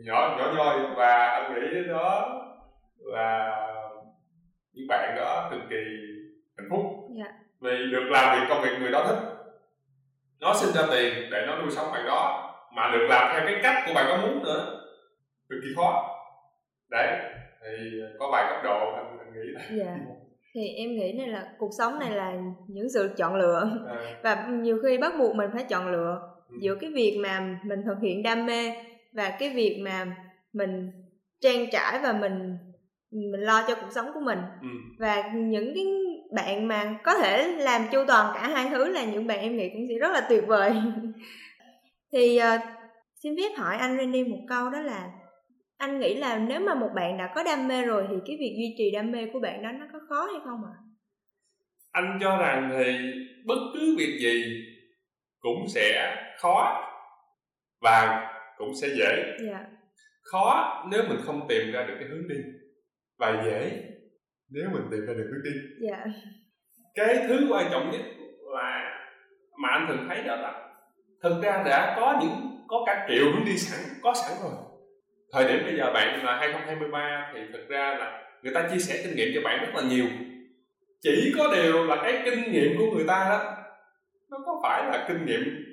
nhỏ 0.06 0.36
nhỏ 0.38 0.54
nhoi. 0.58 0.80
Và 0.96 1.28
anh 1.28 1.54
nghĩ 1.54 1.88
đó 1.88 2.42
là 2.98 3.58
những 4.74 4.88
bạn 4.88 5.16
đó 5.18 5.48
cực 5.52 5.62
kỳ 5.70 5.84
hạnh 6.58 6.68
phúc. 6.70 6.82
Yeah. 7.18 7.32
Dạ. 7.32 7.38
vì 7.62 7.92
được 7.92 8.04
làm 8.10 8.40
việc 8.40 8.46
công 8.50 8.62
việc 8.62 8.80
người 8.80 8.92
đó 8.92 9.04
thích. 9.08 9.20
Nó 10.40 10.54
sinh 10.54 10.74
ra 10.74 10.82
tiền 10.92 11.30
để 11.32 11.46
nó 11.48 11.58
nuôi 11.58 11.72
sống 11.72 11.92
bạn 11.92 12.06
đó. 12.06 12.48
Mà 12.76 12.92
được 12.94 13.08
làm 13.10 13.34
theo 13.34 13.42
cái 13.46 13.60
cách 13.64 13.84
của 13.86 13.94
bạn 13.94 14.06
có 14.10 14.18
muốn 14.18 14.44
nữa. 14.44 14.82
Cực 15.50 15.60
kỳ 15.64 15.70
khó. 15.76 16.18
Đấy 16.90 17.20
thì 17.62 18.02
có 18.20 18.30
vài 18.32 18.54
cấp 18.54 18.64
độ 18.64 18.94
anh, 18.96 19.18
anh 19.20 19.34
nghĩ 19.34 19.50
là 19.54 19.86
yeah 19.86 19.98
thì 20.54 20.68
em 20.68 20.96
nghĩ 20.96 21.14
này 21.14 21.28
là 21.28 21.54
cuộc 21.58 21.70
sống 21.78 22.00
này 22.00 22.12
là 22.12 22.34
những 22.68 22.90
sự 22.90 23.10
chọn 23.18 23.36
lựa 23.36 23.72
à. 23.88 23.96
và 24.24 24.48
nhiều 24.48 24.80
khi 24.84 24.98
bắt 24.98 25.14
buộc 25.20 25.36
mình 25.36 25.50
phải 25.54 25.64
chọn 25.64 25.92
lựa 25.92 26.20
ừ. 26.50 26.58
giữa 26.62 26.76
cái 26.76 26.92
việc 26.94 27.18
mà 27.24 27.60
mình 27.66 27.80
thực 27.86 27.98
hiện 28.02 28.24
đam 28.24 28.46
mê 28.46 28.74
và 29.14 29.30
cái 29.40 29.50
việc 29.50 29.82
mà 29.84 30.16
mình 30.54 30.92
trang 31.42 31.66
trải 31.72 32.00
và 32.04 32.14
mình 32.14 32.58
mình 33.12 33.42
lo 33.42 33.64
cho 33.68 33.76
cuộc 33.76 33.92
sống 33.92 34.12
của 34.14 34.20
mình 34.20 34.40
ừ. 34.62 34.68
và 35.00 35.32
những 35.36 35.74
cái 35.76 35.86
bạn 36.36 36.68
mà 36.68 37.00
có 37.04 37.14
thể 37.14 37.48
làm 37.48 37.82
chu 37.92 38.00
toàn 38.08 38.32
cả 38.36 38.48
hai 38.48 38.70
thứ 38.70 38.88
là 38.88 39.06
những 39.06 39.28
bạn 39.28 39.40
em 39.40 39.58
nghĩ 39.58 39.70
cũng 39.70 39.86
sẽ 39.90 39.96
rất 40.00 40.12
là 40.14 40.26
tuyệt 40.30 40.44
vời 40.48 40.74
thì 42.14 42.40
uh, 42.40 42.62
xin 43.24 43.36
phép 43.38 43.50
hỏi 43.58 43.78
anh 43.78 43.98
Randy 43.98 44.24
một 44.24 44.40
câu 44.50 44.70
đó 44.70 44.80
là 44.80 45.10
anh 45.82 46.00
nghĩ 46.00 46.14
là 46.14 46.38
nếu 46.38 46.60
mà 46.60 46.76
một 46.76 46.90
bạn 46.96 47.18
đã 47.18 47.32
có 47.36 47.44
đam 47.44 47.68
mê 47.68 47.82
rồi 47.82 48.06
thì 48.10 48.16
cái 48.26 48.38
việc 48.40 48.56
duy 48.58 48.76
trì 48.78 48.92
đam 48.92 49.12
mê 49.12 49.26
của 49.34 49.40
bạn 49.40 49.64
đó 49.64 49.72
nó 49.72 49.86
có 49.94 50.00
khó 50.10 50.28
hay 50.32 50.42
không 50.46 50.62
ạ? 50.66 50.74
À? 50.74 50.82
Anh 51.92 52.18
cho 52.22 52.38
rằng 52.38 52.70
thì 52.78 53.12
bất 53.46 53.60
cứ 53.74 53.96
việc 53.98 54.18
gì 54.22 54.66
cũng 55.40 55.68
sẽ 55.68 56.16
khó 56.40 56.88
và 57.82 58.28
cũng 58.58 58.76
sẽ 58.82 58.88
dễ. 58.88 59.16
Yeah. 59.16 59.38
Dạ. 59.48 59.66
Khó 60.22 60.84
nếu 60.92 61.04
mình 61.10 61.18
không 61.24 61.48
tìm 61.50 61.72
ra 61.72 61.84
được 61.88 61.94
cái 62.00 62.08
hướng 62.10 62.28
đi 62.28 62.36
và 63.18 63.44
dễ 63.46 63.84
nếu 64.50 64.70
mình 64.74 64.84
tìm 64.92 65.06
ra 65.06 65.14
được 65.14 65.30
hướng 65.32 65.44
đi. 65.44 65.88
Yeah. 65.88 66.06
Dạ. 66.06 66.12
Cái 66.96 67.26
thứ 67.28 67.48
quan 67.52 67.68
trọng 67.72 67.92
nhất 67.92 68.02
là 68.54 69.00
mà 69.62 69.70
anh 69.70 69.86
thường 69.88 70.06
thấy 70.10 70.24
đó 70.24 70.36
là 70.36 70.74
thực 71.24 71.44
ra 71.44 71.64
đã 71.66 71.94
có 71.98 72.20
những 72.22 72.66
có 72.68 72.84
cả 72.86 73.08
triệu 73.10 73.26
hướng 73.34 73.46
đi 73.46 73.58
sẵn 73.58 73.80
có 74.02 74.14
sẵn 74.14 74.32
rồi 74.44 74.71
thời 75.32 75.48
điểm 75.48 75.66
bây 75.66 75.78
giờ 75.78 75.92
bạn 75.94 76.26
là 76.26 76.38
2023 76.38 77.32
thì 77.34 77.40
thực 77.54 77.70
ra 77.70 77.96
là 78.00 78.24
người 78.42 78.54
ta 78.54 78.68
chia 78.72 78.80
sẻ 78.80 79.02
kinh 79.04 79.16
nghiệm 79.16 79.32
cho 79.36 79.42
bạn 79.44 79.60
rất 79.60 79.76
là 79.76 79.82
nhiều. 79.90 80.06
Chỉ 81.02 81.34
có 81.38 81.56
điều 81.56 81.86
là 81.86 81.96
cái 82.04 82.22
kinh 82.26 82.52
nghiệm 82.52 82.78
của 82.78 82.92
người 82.96 83.06
ta 83.08 83.26
đó, 83.30 83.56
nó 84.30 84.38
có 84.46 84.60
phải 84.64 84.84
là 84.84 85.06
kinh 85.08 85.26
nghiệm 85.26 85.66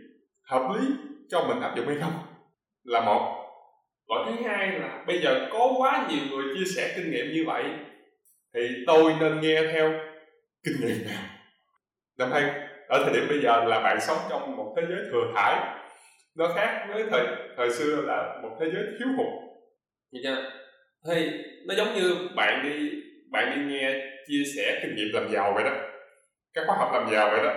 hợp 0.43 0.69
lý 0.75 0.89
cho 1.29 1.45
mình 1.49 1.61
áp 1.61 1.77
dụng 1.77 1.87
hay 1.87 1.97
không? 2.01 2.13
Là 2.85 3.01
một. 3.01 3.35
Loại 4.09 4.25
thứ 4.27 4.49
hai 4.49 4.79
là 4.79 5.05
bây 5.07 5.21
giờ 5.21 5.49
có 5.53 5.73
quá 5.79 6.07
nhiều 6.11 6.21
người 6.31 6.55
chia 6.55 6.65
sẻ 6.77 6.93
kinh 6.97 7.11
nghiệm 7.11 7.27
như 7.33 7.45
vậy, 7.47 7.65
thì 8.55 8.61
tôi 8.87 9.15
nên 9.21 9.41
nghe 9.41 9.63
theo 9.73 9.93
kinh 10.65 10.75
nghiệm 10.81 11.07
nào? 11.07 11.23
Năm 12.19 12.33
hay 12.33 12.43
ở 12.89 13.05
thời 13.05 13.15
điểm 13.15 13.29
bây 13.29 13.41
giờ 13.41 13.65
là 13.65 13.81
bạn 13.81 14.01
sống 14.01 14.19
trong 14.31 14.57
một 14.57 14.75
thế 14.77 14.83
giới 14.89 14.99
thừa 15.13 15.33
thải. 15.35 15.79
Nó 16.35 16.49
khác 16.57 16.87
với 16.89 17.05
thời 17.11 17.27
thời 17.57 17.71
xưa 17.71 18.03
là 18.07 18.39
một 18.43 18.57
thế 18.61 18.67
giới 18.75 18.85
thiếu 18.99 19.09
hụt 19.17 19.48
như 20.11 20.21
chưa 20.25 20.51
thì 21.07 21.31
nó 21.67 21.75
giống 21.75 21.95
như 21.95 22.29
bạn 22.35 22.63
đi 22.63 23.03
bạn 23.31 23.53
đi 23.55 23.75
nghe 23.75 23.95
chia 24.27 24.43
sẻ 24.57 24.79
kinh 24.83 24.97
nghiệm 24.97 25.09
làm 25.13 25.29
giàu 25.33 25.53
vậy 25.55 25.65
đó. 25.65 25.71
Các 26.55 26.65
khóa 26.67 26.77
học 26.77 26.91
làm 26.93 27.11
giàu 27.13 27.31
vậy 27.31 27.41
đó. 27.45 27.53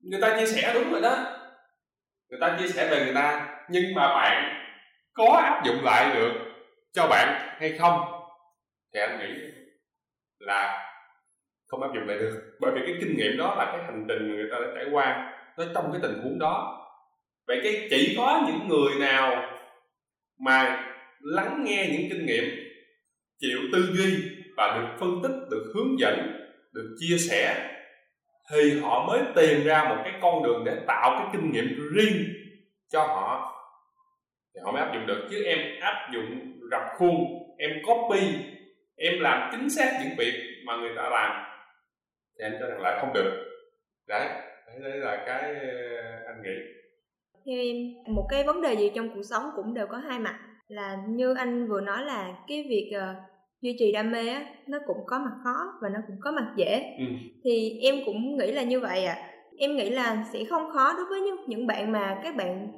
Người 0.00 0.20
ta 0.20 0.38
chia 0.38 0.46
sẻ 0.46 0.70
đúng 0.74 0.92
rồi 0.92 1.00
đó. 1.00 1.16
Người 2.28 2.40
ta 2.40 2.56
chia 2.60 2.68
sẻ 2.68 2.88
về 2.90 3.04
người 3.04 3.14
ta, 3.14 3.56
nhưng 3.68 3.94
mà 3.94 4.08
bạn 4.08 4.64
có 5.12 5.40
áp 5.44 5.62
dụng 5.64 5.84
lại 5.84 6.14
được 6.14 6.32
cho 6.92 7.06
bạn 7.06 7.56
hay 7.60 7.72
không? 7.78 8.00
Thì 8.94 9.00
anh 9.00 9.18
nghĩ 9.18 9.34
là 10.38 10.88
không 11.66 11.82
áp 11.82 11.88
dụng 11.94 12.08
lại 12.08 12.18
được. 12.18 12.56
Bởi 12.60 12.72
vì 12.74 12.80
cái 12.86 12.94
kinh 13.00 13.16
nghiệm 13.16 13.36
đó 13.38 13.54
là 13.58 13.64
cái 13.64 13.84
hành 13.84 14.04
trình 14.08 14.36
người 14.36 14.48
ta 14.52 14.58
đã 14.60 14.66
trải 14.74 14.84
qua 14.92 15.32
nó 15.58 15.64
trong 15.74 15.92
cái 15.92 16.00
tình 16.02 16.22
huống 16.22 16.38
đó. 16.38 16.78
Vậy 17.46 17.60
cái 17.62 17.86
chỉ 17.90 18.14
có 18.16 18.42
những 18.46 18.68
người 18.68 18.94
nào 19.00 19.58
mà 20.38 20.88
lắng 21.22 21.64
nghe 21.64 21.88
những 21.92 22.10
kinh 22.10 22.26
nghiệm, 22.26 22.44
chịu 23.38 23.58
tư 23.72 23.78
duy 23.92 24.14
và 24.56 24.78
được 24.78 24.96
phân 25.00 25.10
tích, 25.22 25.36
được 25.50 25.72
hướng 25.74 25.98
dẫn, 26.00 26.18
được 26.72 26.96
chia 27.00 27.16
sẻ, 27.30 27.68
thì 28.50 28.80
họ 28.80 29.06
mới 29.06 29.20
tìm 29.36 29.64
ra 29.64 29.84
một 29.88 30.02
cái 30.04 30.12
con 30.22 30.42
đường 30.42 30.62
để 30.66 30.76
tạo 30.86 31.10
cái 31.18 31.28
kinh 31.32 31.52
nghiệm 31.52 31.90
riêng 31.94 32.26
cho 32.92 33.00
họ. 33.00 33.48
Thì 34.54 34.60
họ 34.64 34.72
mới 34.72 34.82
áp 34.82 34.94
dụng 34.94 35.06
được, 35.06 35.28
chứ 35.30 35.42
em 35.44 35.58
áp 35.80 36.10
dụng 36.14 36.58
rập 36.70 36.82
khuôn, 36.98 37.14
em 37.58 37.70
copy, 37.86 38.20
em 38.96 39.20
làm 39.20 39.50
chính 39.52 39.70
xác 39.70 40.00
những 40.00 40.16
việc 40.18 40.34
mà 40.66 40.76
người 40.76 40.92
ta 40.96 41.08
làm, 41.10 41.44
thì 42.38 42.44
anh 42.44 42.56
cho 42.60 42.66
rằng 42.66 42.80
lại 42.80 42.98
không 43.00 43.12
được. 43.14 43.44
Đấy 44.08 44.28
đấy 44.82 44.98
là 44.98 45.22
cái 45.26 45.54
ờ, 45.54 46.02
anh 46.26 46.42
nghĩ. 46.42 46.56
Theo 47.46 47.58
em 47.58 47.76
một 48.14 48.26
cái 48.30 48.44
vấn 48.44 48.60
đề 48.60 48.76
gì 48.76 48.90
trong 48.94 49.14
cuộc 49.14 49.22
sống 49.30 49.42
cũng 49.56 49.74
đều 49.74 49.86
có 49.86 49.96
hai 49.96 50.18
mặt 50.18 50.38
là 50.72 50.98
như 51.08 51.34
anh 51.34 51.68
vừa 51.68 51.80
nói 51.80 52.04
là 52.04 52.36
cái 52.48 52.66
việc 52.68 52.92
uh, 52.96 53.16
duy 53.60 53.76
trì 53.78 53.92
đam 53.92 54.10
mê 54.10 54.28
á 54.28 54.44
nó 54.66 54.78
cũng 54.86 54.96
có 55.06 55.18
mặt 55.18 55.32
khó 55.44 55.54
và 55.82 55.88
nó 55.88 55.98
cũng 56.06 56.16
có 56.20 56.30
mặt 56.32 56.52
dễ. 56.56 56.94
Ừ. 56.98 57.04
thì 57.44 57.78
em 57.82 57.94
cũng 58.06 58.38
nghĩ 58.38 58.52
là 58.52 58.62
như 58.62 58.80
vậy 58.80 59.04
à 59.04 59.28
em 59.58 59.76
nghĩ 59.76 59.90
là 59.90 60.24
sẽ 60.32 60.44
không 60.44 60.70
khó 60.72 60.92
đối 60.96 61.04
với 61.06 61.20
những 61.20 61.36
những 61.46 61.66
bạn 61.66 61.92
mà 61.92 62.20
các 62.24 62.36
bạn 62.36 62.68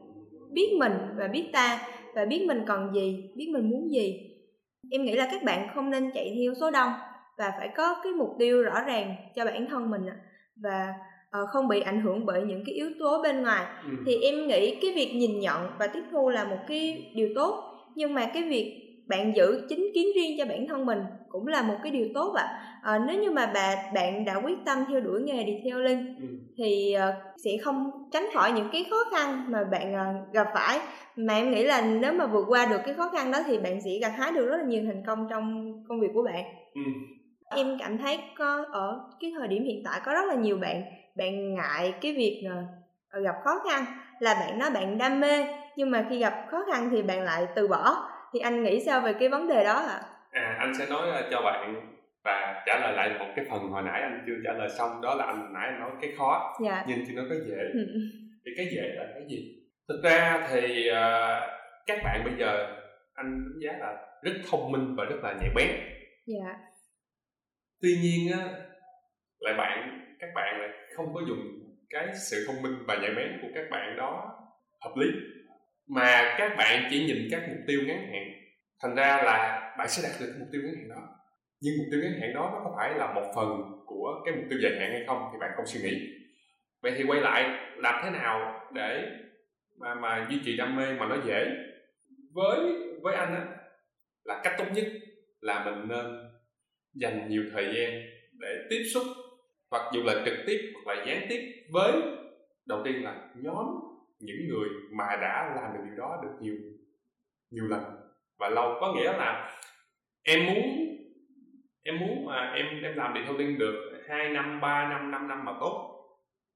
biết 0.53 0.73
mình 0.79 0.93
và 1.17 1.29
biết 1.29 1.51
ta 1.53 1.79
và 2.15 2.25
biết 2.25 2.45
mình 2.47 2.63
cần 2.67 2.95
gì 2.95 3.31
biết 3.37 3.49
mình 3.53 3.71
muốn 3.71 3.93
gì. 3.93 4.31
Em 4.91 5.05
nghĩ 5.05 5.13
là 5.13 5.29
các 5.33 5.43
bạn 5.43 5.69
không 5.75 5.91
nên 5.91 6.11
chạy 6.15 6.35
theo 6.37 6.55
số 6.55 6.71
đông 6.71 6.93
và 7.39 7.53
phải 7.59 7.69
có 7.77 7.97
cái 8.05 8.13
mục 8.13 8.31
tiêu 8.39 8.63
rõ 8.63 8.83
ràng 8.87 9.15
cho 9.35 9.45
bản 9.45 9.67
thân 9.71 9.91
mình 9.91 10.03
và 10.63 10.95
uh, 11.43 11.49
không 11.49 11.69
bị 11.69 11.81
ảnh 11.81 12.01
hưởng 12.01 12.27
bởi 12.27 12.43
những 12.43 12.63
cái 12.67 12.75
yếu 12.75 12.91
tố 12.99 13.23
bên 13.23 13.43
ngoài. 13.43 13.67
Ừ. 13.85 13.91
thì 14.07 14.19
em 14.23 14.47
nghĩ 14.47 14.79
cái 14.83 14.93
việc 14.95 15.15
nhìn 15.15 15.41
nhận 15.41 15.71
và 15.79 15.87
tiếp 15.87 16.03
thu 16.13 16.29
là 16.29 16.45
một 16.45 16.59
cái 16.69 17.13
điều 17.15 17.29
tốt 17.35 17.74
nhưng 17.95 18.15
mà 18.15 18.27
cái 18.35 18.43
việc 18.43 18.81
bạn 19.07 19.37
giữ 19.37 19.67
chính 19.69 19.91
kiến 19.95 20.07
riêng 20.17 20.39
cho 20.39 20.45
bản 20.45 20.67
thân 20.69 20.87
mình 20.87 20.99
cũng 21.29 21.47
là 21.47 21.63
một 21.63 21.75
cái 21.83 21.93
điều 21.93 22.07
tốt 22.15 22.35
ạ 22.37 22.61
à. 22.83 22.99
nếu 22.99 23.23
như 23.23 23.31
mà 23.31 23.51
bà 23.55 23.77
bạn 23.95 24.25
đã 24.25 24.35
quyết 24.45 24.59
tâm 24.65 24.85
theo 24.89 25.01
đuổi 25.01 25.23
nghề 25.23 25.47
detailing 25.47 26.17
ừ. 26.21 26.27
thì 26.57 26.97
uh, 26.97 27.15
sẽ 27.45 27.51
không 27.63 27.91
tránh 28.13 28.27
khỏi 28.35 28.53
những 28.53 28.69
cái 28.73 28.87
khó 28.91 28.97
khăn 29.13 29.45
mà 29.49 29.65
bạn 29.65 29.95
uh, 29.95 30.33
gặp 30.33 30.47
phải 30.55 30.79
mà 31.17 31.35
em 31.35 31.51
nghĩ 31.51 31.65
là 31.65 31.81
nếu 31.81 32.13
mà 32.13 32.27
vượt 32.27 32.45
qua 32.49 32.67
được 32.67 32.81
cái 32.85 32.95
khó 32.95 33.09
khăn 33.09 33.33
đó 33.33 33.39
thì 33.47 33.59
bạn 33.59 33.81
sẽ 33.81 33.91
gặt 34.01 34.13
hái 34.19 34.33
được 34.33 34.47
rất 34.47 34.57
là 34.57 34.65
nhiều 34.65 34.83
thành 34.87 35.03
công 35.07 35.27
trong 35.31 35.73
công 35.89 36.01
việc 36.01 36.11
của 36.15 36.23
bạn 36.23 36.45
ừ. 36.75 36.83
em 37.51 37.79
cảm 37.79 37.99
thấy 37.99 38.19
có 38.39 38.65
ở 38.73 39.11
cái 39.21 39.33
thời 39.39 39.49
điểm 39.49 39.65
hiện 39.65 39.83
tại 39.85 40.01
có 40.05 40.13
rất 40.13 40.25
là 40.29 40.35
nhiều 40.35 40.57
bạn 40.57 40.83
bạn 41.17 41.55
ngại 41.55 41.95
cái 42.01 42.15
việc 42.15 42.43
uh, 42.47 43.25
gặp 43.25 43.35
khó 43.45 43.51
khăn 43.69 43.85
là 44.25 44.35
bạn 44.35 44.59
nói 44.59 44.71
bạn 44.71 44.99
đam 44.99 45.21
mê 45.21 45.47
nhưng 45.77 45.91
mà 45.91 46.07
khi 46.11 46.19
gặp 46.19 46.47
khó 46.51 46.65
khăn 46.73 46.89
thì 46.91 47.03
bạn 47.03 47.23
lại 47.23 47.47
từ 47.55 47.69
bỏ 47.69 48.11
thì 48.33 48.41
anh 48.41 48.63
nghĩ 48.63 48.83
sao 48.87 49.01
về 49.01 49.13
cái 49.13 49.29
vấn 49.29 49.49
đề 49.49 49.65
đó 49.65 49.75
ạ 49.75 50.01
à? 50.31 50.41
à 50.43 50.57
anh 50.59 50.75
sẽ 50.79 50.87
nói 50.87 51.23
cho 51.31 51.43
bạn 51.43 51.91
và 52.25 52.63
trả 52.67 52.79
lời 52.79 52.93
lại 52.93 53.19
một 53.19 53.33
cái 53.37 53.45
phần 53.51 53.61
hồi 53.61 53.83
nãy 53.83 54.01
anh 54.01 54.25
chưa 54.27 54.35
trả 54.45 54.53
lời 54.53 54.69
xong 54.79 55.01
đó 55.03 55.15
là 55.15 55.25
anh 55.25 55.53
nãy 55.53 55.67
anh 55.67 55.81
nói 55.81 55.91
cái 56.01 56.13
khó 56.19 56.57
dạ. 56.65 56.85
nhưng 56.89 56.99
thì 57.07 57.15
nó 57.15 57.23
có 57.29 57.35
dễ 57.35 57.63
ừ. 57.73 57.87
thì 58.45 58.51
cái 58.57 58.67
dễ 58.73 58.83
là 58.95 59.05
cái 59.15 59.23
gì 59.29 59.55
thực 59.89 60.01
ra 60.05 60.49
thì 60.51 60.91
uh, 60.91 61.43
các 61.87 61.99
bạn 62.05 62.25
bây 62.25 62.35
giờ 62.39 62.77
anh 63.15 63.45
đánh 63.45 63.59
giá 63.61 63.73
là 63.79 63.97
rất 64.23 64.33
thông 64.51 64.73
minh 64.73 64.95
và 64.97 65.05
rất 65.05 65.17
là 65.23 65.35
nhạy 65.41 65.51
bén 65.55 65.71
dạ 66.27 66.59
tuy 67.83 67.97
nhiên 68.03 68.33
á 68.33 68.49
lại 69.41 69.55
bạn 69.59 70.01
các 70.21 70.29
bạn 70.35 70.61
lại 70.61 70.69
không 70.97 71.15
có 71.15 71.21
dùng 71.29 71.64
cái 71.95 72.09
sự 72.31 72.45
thông 72.47 72.63
minh 72.63 72.75
và 72.87 72.97
nhạy 72.97 73.15
bén 73.17 73.39
của 73.43 73.49
các 73.55 73.65
bạn 73.71 73.97
đó 73.97 74.39
hợp 74.81 74.95
lý. 74.97 75.07
Mà 75.87 76.35
các 76.39 76.57
bạn 76.59 76.89
chỉ 76.91 77.07
nhìn 77.07 77.29
các 77.31 77.43
mục 77.49 77.59
tiêu 77.67 77.81
ngắn 77.87 78.13
hạn. 78.13 78.23
Thành 78.83 78.95
ra 78.95 79.23
là 79.23 79.71
bạn 79.79 79.89
sẽ 79.89 80.09
đạt 80.09 80.21
được 80.21 80.35
mục 80.39 80.49
tiêu 80.53 80.63
ngắn 80.65 80.75
hạn 80.75 80.89
đó. 80.89 81.09
Nhưng 81.61 81.75
mục 81.79 81.87
tiêu 81.91 82.01
ngắn 82.03 82.21
hạn 82.21 82.35
đó 82.35 82.51
nó 82.53 82.61
có 82.65 82.75
phải 82.77 82.95
là 82.99 83.13
một 83.15 83.33
phần 83.37 83.49
của 83.87 84.23
cái 84.25 84.35
mục 84.35 84.45
tiêu 84.51 84.59
dài 84.63 84.73
hạn 84.81 84.91
hay 84.91 85.05
không 85.07 85.29
thì 85.33 85.39
bạn 85.41 85.51
không 85.57 85.67
suy 85.67 85.81
nghĩ. 85.81 86.09
Vậy 86.83 86.93
thì 86.97 87.05
quay 87.05 87.21
lại, 87.21 87.59
làm 87.77 88.01
thế 88.05 88.11
nào 88.11 88.61
để 88.75 89.11
mà 89.79 89.95
mà 89.95 90.27
duy 90.31 90.41
trì 90.45 90.57
đam 90.57 90.77
mê 90.77 90.93
mà 90.93 91.07
nó 91.07 91.17
dễ? 91.27 91.47
Với 92.35 92.59
với 93.03 93.15
anh 93.15 93.35
á, 93.35 93.47
là 94.25 94.41
cách 94.45 94.55
tốt 94.59 94.65
nhất 94.75 94.85
là 95.41 95.65
mình 95.65 95.89
nên 95.89 96.07
dành 96.95 97.29
nhiều 97.29 97.43
thời 97.53 97.65
gian 97.65 98.03
để 98.41 98.67
tiếp 98.71 98.83
xúc 98.95 99.03
hoặc 99.71 99.83
dù 99.95 100.03
là 100.03 100.23
trực 100.25 100.35
tiếp 100.47 100.73
hoặc 100.75 100.95
là 100.95 101.05
gián 101.07 101.27
tiếp 101.29 101.65
với 101.73 101.93
đầu 102.67 102.83
tiên 102.85 103.05
là 103.05 103.29
nhóm 103.35 103.67
những 104.19 104.49
người 104.49 104.69
mà 104.93 105.17
đã 105.21 105.53
làm 105.57 105.73
được 105.75 105.81
điều 105.85 105.97
đó 105.97 106.21
được 106.23 106.33
nhiều 106.41 106.55
nhiều 107.51 107.65
lần. 107.69 107.83
Và 108.39 108.49
lâu 108.49 108.77
có 108.81 108.93
nghĩa 108.95 109.13
là 109.13 109.59
em 110.23 110.47
muốn 110.47 110.95
em 111.83 112.01
muốn 112.01 112.27
mà 112.27 112.53
em 112.57 112.83
em 112.83 112.97
làm 112.97 113.15
điện 113.15 113.25
thông 113.27 113.39
tin 113.39 113.59
được 113.59 114.03
2 114.09 114.29
năm 114.29 114.61
3 114.61 114.89
năm 114.89 115.11
5 115.11 115.29
năm 115.29 115.45
mà 115.45 115.53
tốt 115.61 115.95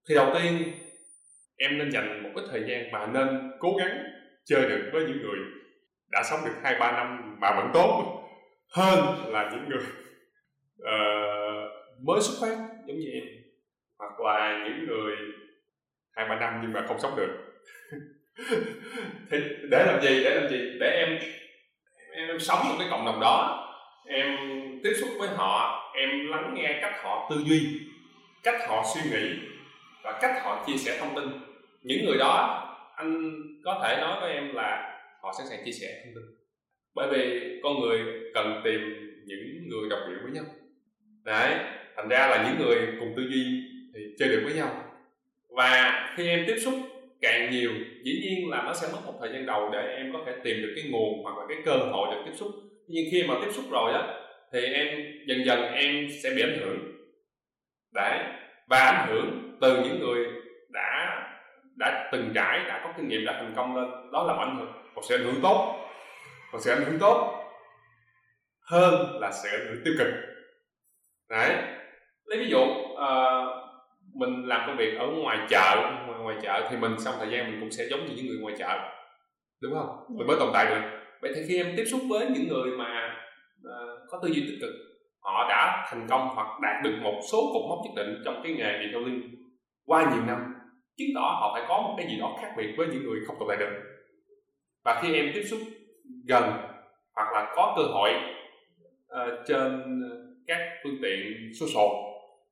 thì 0.08 0.14
đầu 0.14 0.34
tiên 0.34 0.72
em 1.56 1.78
nên 1.78 1.92
dành 1.92 2.22
một 2.22 2.30
cái 2.36 2.44
thời 2.50 2.64
gian 2.68 2.84
và 2.92 3.06
nên 3.06 3.52
cố 3.58 3.76
gắng 3.78 3.98
chơi 4.44 4.68
được 4.68 4.90
với 4.92 5.04
những 5.04 5.22
người 5.22 5.38
đã 6.10 6.22
sống 6.30 6.40
được 6.44 6.54
hai 6.62 6.76
ba 6.80 6.92
năm 6.92 7.36
mà 7.40 7.56
vẫn 7.56 7.70
tốt 7.74 8.22
hơn 8.72 8.98
là 9.32 9.50
những 9.52 9.68
người 9.68 9.84
uh, 10.82 11.72
mới 12.02 12.20
xuất 12.20 12.34
phát 12.40 12.56
giống 12.86 12.98
như 12.98 13.10
em. 13.12 13.24
Hoặc 13.98 14.20
là 14.20 14.64
những 14.64 14.86
người 14.86 15.16
hai 16.16 16.28
ba 16.28 16.38
năm 16.40 16.58
nhưng 16.62 16.72
mà 16.72 16.84
không 16.88 17.00
sống 17.00 17.16
được. 17.16 17.30
Thì 19.30 19.38
để 19.70 19.84
làm 19.86 20.02
gì? 20.02 20.24
Để 20.24 20.34
làm 20.40 20.48
gì? 20.48 20.58
Để 20.80 20.90
em 20.90 21.18
em, 22.12 22.28
em 22.28 22.40
sống 22.40 22.58
một 22.68 22.74
cái 22.78 22.88
cộng 22.90 23.06
đồng 23.06 23.20
đó. 23.20 23.64
Em 24.06 24.38
tiếp 24.84 24.92
xúc 25.00 25.08
với 25.18 25.28
họ 25.28 25.84
em 25.94 26.28
lắng 26.28 26.54
nghe 26.54 26.78
cách 26.82 26.94
họ 27.02 27.28
tư 27.30 27.36
duy 27.46 27.80
cách 28.42 28.68
họ 28.68 28.84
suy 28.94 29.10
nghĩ 29.10 29.38
và 30.02 30.18
cách 30.22 30.42
họ 30.42 30.64
chia 30.66 30.76
sẻ 30.76 30.98
thông 31.00 31.14
tin. 31.14 31.40
Những 31.82 32.04
người 32.04 32.18
đó 32.18 32.64
anh 32.96 33.32
có 33.64 33.80
thể 33.82 33.96
nói 34.00 34.20
với 34.20 34.32
em 34.32 34.54
là 34.54 35.00
họ 35.22 35.32
sẵn 35.38 35.46
sàng 35.50 35.64
chia 35.64 35.72
sẻ 35.72 35.86
thông 36.04 36.14
tin. 36.14 36.24
Bởi 36.94 37.08
vì 37.12 37.50
con 37.62 37.80
người 37.80 38.00
cần 38.34 38.60
tìm 38.64 38.80
những 39.26 39.68
người 39.68 39.88
đồng 39.90 40.08
điệu 40.08 40.18
với 40.22 40.32
nhau. 40.32 40.44
Đấy 41.24 41.77
thành 41.98 42.08
ra 42.08 42.26
là 42.26 42.48
những 42.48 42.66
người 42.66 42.78
cùng 43.00 43.12
tư 43.16 43.22
duy 43.22 43.62
thì 43.94 44.00
chơi 44.18 44.28
được 44.28 44.40
với 44.44 44.54
nhau. 44.54 44.84
Và 45.48 46.14
khi 46.16 46.28
em 46.28 46.44
tiếp 46.46 46.56
xúc 46.58 46.74
càng 47.20 47.50
nhiều, 47.50 47.70
dĩ 48.04 48.20
nhiên 48.22 48.50
là 48.50 48.62
nó 48.62 48.74
sẽ 48.74 48.88
mất 48.92 48.98
một 49.06 49.12
thời 49.20 49.32
gian 49.32 49.46
đầu 49.46 49.70
để 49.72 49.94
em 49.96 50.12
có 50.12 50.18
thể 50.26 50.32
tìm 50.44 50.62
được 50.62 50.72
cái 50.76 50.90
nguồn 50.90 51.22
hoặc 51.22 51.38
là 51.38 51.44
cái 51.48 51.58
cơ 51.64 51.72
hội 51.72 52.14
được 52.14 52.22
tiếp 52.26 52.32
xúc. 52.34 52.48
Nhưng 52.88 53.04
khi 53.10 53.24
mà 53.28 53.34
tiếp 53.40 53.50
xúc 53.52 53.64
rồi 53.70 53.92
á, 53.92 54.02
thì 54.52 54.60
em 54.60 54.88
dần 55.26 55.44
dần 55.44 55.72
em 55.72 56.08
sẽ 56.22 56.30
bị 56.36 56.42
ảnh 56.42 56.58
hưởng. 56.60 56.78
Đấy, 57.94 58.18
và 58.68 58.78
ảnh 58.78 59.08
hưởng 59.08 59.58
từ 59.60 59.84
những 59.84 60.00
người 60.00 60.26
đã 60.68 61.24
đã 61.76 62.08
từng 62.12 62.30
trải, 62.34 62.58
đã 62.68 62.80
có 62.84 62.92
kinh 62.96 63.08
nghiệm, 63.08 63.24
đã 63.24 63.32
thành 63.32 63.52
công 63.56 63.76
lên. 63.76 64.12
Đó 64.12 64.24
là 64.26 64.34
một 64.34 64.40
ảnh 64.40 64.56
hưởng, 64.56 64.72
một 64.94 65.02
sự 65.08 65.16
ảnh 65.16 65.24
hưởng 65.24 65.40
tốt, 65.42 65.88
một 66.52 66.58
sự 66.60 66.70
ảnh 66.70 66.84
hưởng 66.84 66.98
tốt 66.98 67.44
hơn 68.60 69.20
là 69.20 69.32
sự 69.32 69.48
ảnh 69.48 69.66
hưởng 69.66 69.82
tiêu 69.84 69.94
cực. 69.98 70.08
Đấy 71.30 71.77
lấy 72.28 72.38
ví 72.38 72.50
dụ 72.50 72.58
uh, 72.92 73.68
mình 74.14 74.46
làm 74.46 74.66
công 74.66 74.76
việc 74.76 74.98
ở 74.98 75.06
ngoài 75.06 75.38
chợ 75.50 75.76
ngoài, 76.06 76.18
ngoài 76.20 76.36
chợ 76.42 76.68
thì 76.70 76.76
mình 76.76 76.94
sau 76.98 77.14
thời 77.18 77.30
gian 77.30 77.50
mình 77.50 77.60
cũng 77.60 77.70
sẽ 77.70 77.84
giống 77.90 78.06
như 78.06 78.12
những 78.16 78.26
người 78.26 78.38
ngoài 78.40 78.54
chợ 78.58 78.78
đúng 79.60 79.72
không? 79.74 79.88
Mình 80.18 80.26
mới 80.26 80.36
tồn 80.40 80.50
tại 80.52 80.66
được. 80.66 80.80
Vậy 81.22 81.32
thì 81.34 81.40
khi 81.48 81.56
em 81.56 81.74
tiếp 81.76 81.84
xúc 81.90 82.00
với 82.08 82.26
những 82.30 82.48
người 82.48 82.70
mà 82.78 83.16
uh, 83.66 84.00
có 84.08 84.20
tư 84.22 84.28
duy 84.28 84.40
tích 84.40 84.58
cực 84.60 84.70
họ 85.20 85.48
đã 85.48 85.86
thành 85.90 86.06
công 86.08 86.28
hoặc 86.34 86.60
đạt 86.62 86.84
được 86.84 86.94
một 87.02 87.20
số 87.32 87.38
cột 87.54 87.62
mốc 87.68 87.78
nhất 87.84 88.04
định 88.04 88.22
trong 88.24 88.40
cái 88.42 88.52
nghề 88.52 88.72
detailing 88.72 89.34
qua 89.86 90.10
nhiều 90.14 90.22
năm 90.26 90.54
chứng 90.96 91.08
tỏ 91.14 91.20
họ 91.40 91.50
phải 91.54 91.64
có 91.68 91.82
một 91.82 91.94
cái 91.98 92.06
gì 92.06 92.18
đó 92.20 92.36
khác 92.40 92.48
biệt 92.56 92.74
với 92.76 92.86
những 92.86 93.04
người 93.04 93.20
không 93.26 93.36
tồn 93.38 93.48
tại 93.48 93.56
được. 93.56 93.80
Và 94.84 95.00
khi 95.02 95.14
em 95.14 95.30
tiếp 95.34 95.42
xúc 95.50 95.58
gần 96.28 96.44
hoặc 97.14 97.32
là 97.32 97.52
có 97.56 97.74
cơ 97.76 97.82
hội 97.82 98.10
uh, 99.12 99.46
trên 99.48 99.82
các 100.46 100.58
phương 100.82 100.96
tiện 101.02 101.50
social 101.60 102.07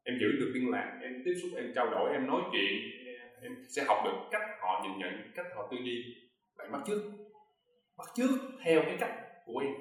em 0.06 0.18
giữ 0.20 0.26
được 0.40 0.50
liên 0.54 0.70
lạc, 0.70 0.98
em 1.02 1.22
tiếp 1.25 1.34
xúc, 1.42 1.50
em 1.56 1.72
trao 1.75 1.90
đổi, 1.90 2.12
em 2.12 2.26
nói 2.26 2.42
chuyện, 2.52 2.72
em 3.42 3.52
sẽ 3.68 3.84
học 3.84 3.98
được 4.04 4.16
cách 4.30 4.42
họ 4.60 4.82
nhìn 4.84 4.98
nhận, 4.98 5.32
cách 5.34 5.46
họ 5.54 5.68
tư 5.70 5.76
duy. 5.84 6.14
Bạn 6.58 6.72
bắt 6.72 6.80
trước 6.86 7.02
bắt 7.98 8.06
trước 8.16 8.38
theo 8.64 8.82
cái 8.82 8.96
cách 9.00 9.14
của 9.44 9.58
em. 9.58 9.72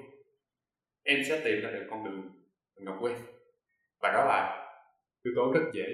Em 1.02 1.18
sẽ 1.28 1.40
tìm 1.44 1.60
ra 1.62 1.70
được 1.70 1.86
con 1.90 2.04
đường 2.04 2.30
ngọc 2.76 2.96
quen. 3.00 3.16
Và 4.02 4.12
đó 4.12 4.24
là 4.28 4.68
yếu 5.22 5.34
tố 5.36 5.52
rất 5.52 5.70
dễ 5.72 5.84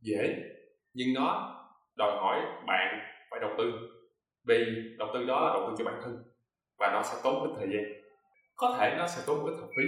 dễ, 0.00 0.42
nhưng 0.94 1.14
nó 1.14 1.58
đòi 1.96 2.12
hỏi 2.12 2.40
bạn 2.66 3.00
phải 3.30 3.40
đầu 3.40 3.50
tư. 3.58 3.72
Vì 4.44 4.64
đầu 4.98 5.08
tư 5.14 5.24
đó 5.24 5.40
là 5.40 5.52
đầu 5.54 5.68
tư 5.70 5.74
cho 5.78 5.84
bản 5.84 6.00
thân, 6.04 6.24
và 6.78 6.90
nó 6.92 7.02
sẽ 7.02 7.20
tốn 7.24 7.42
ít 7.42 7.54
thời 7.58 7.68
gian. 7.72 7.84
Có 8.54 8.76
thể 8.78 8.94
nó 8.98 9.06
sẽ 9.06 9.22
tốn 9.26 9.44
ít 9.44 9.56
học 9.60 9.70
phí 9.76 9.84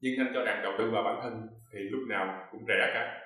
nhưng 0.00 0.18
anh 0.18 0.30
cho 0.34 0.44
rằng 0.44 0.62
đầu 0.62 0.72
tư 0.78 0.90
vào 0.90 1.02
bản 1.02 1.18
thân 1.22 1.48
thì 1.72 1.78
lúc 1.78 2.00
nào 2.08 2.48
cũng 2.50 2.64
rẻ 2.68 2.90
cả. 2.94 3.20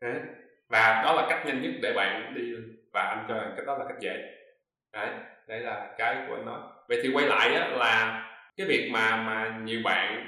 Đấy. 0.00 0.20
và 0.68 1.02
đó 1.04 1.12
là 1.12 1.26
cách 1.28 1.46
nhanh 1.46 1.62
nhất 1.62 1.70
để 1.82 1.92
bạn 1.96 2.34
đi 2.34 2.52
và 2.92 3.02
anh 3.02 3.24
cho 3.28 3.34
rằng 3.34 3.54
cách 3.56 3.66
đó 3.66 3.78
là 3.78 3.84
cách 3.88 4.00
dễ. 4.00 4.34
Đấy 4.92 5.08
đấy 5.48 5.60
là 5.60 5.94
cái 5.98 6.16
của 6.28 6.34
anh 6.34 6.46
nói. 6.46 6.60
Vậy 6.88 7.00
thì 7.02 7.10
quay 7.14 7.26
lại 7.26 7.54
á, 7.54 7.68
là 7.68 8.24
cái 8.56 8.66
việc 8.66 8.90
mà 8.92 9.16
mà 9.16 9.60
nhiều 9.64 9.80
bạn 9.84 10.26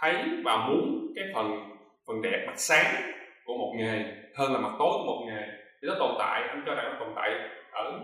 thấy 0.00 0.14
và 0.44 0.56
muốn 0.56 1.12
cái 1.16 1.24
phần 1.34 1.76
phần 2.06 2.22
đẹp 2.22 2.44
mặt 2.46 2.54
sáng 2.56 3.12
của 3.44 3.56
một 3.58 3.74
nghề 3.76 4.04
hơn 4.34 4.52
là 4.52 4.58
mặt 4.58 4.72
tối 4.78 4.92
của 4.92 5.04
một 5.06 5.24
nghề 5.28 5.48
thì 5.82 5.88
nó 5.88 5.94
tồn 5.98 6.14
tại. 6.18 6.48
Anh 6.48 6.62
cho 6.66 6.74
rằng 6.74 6.84
nó 6.84 6.96
tồn 7.00 7.12
tại 7.16 7.30
ở 7.72 8.00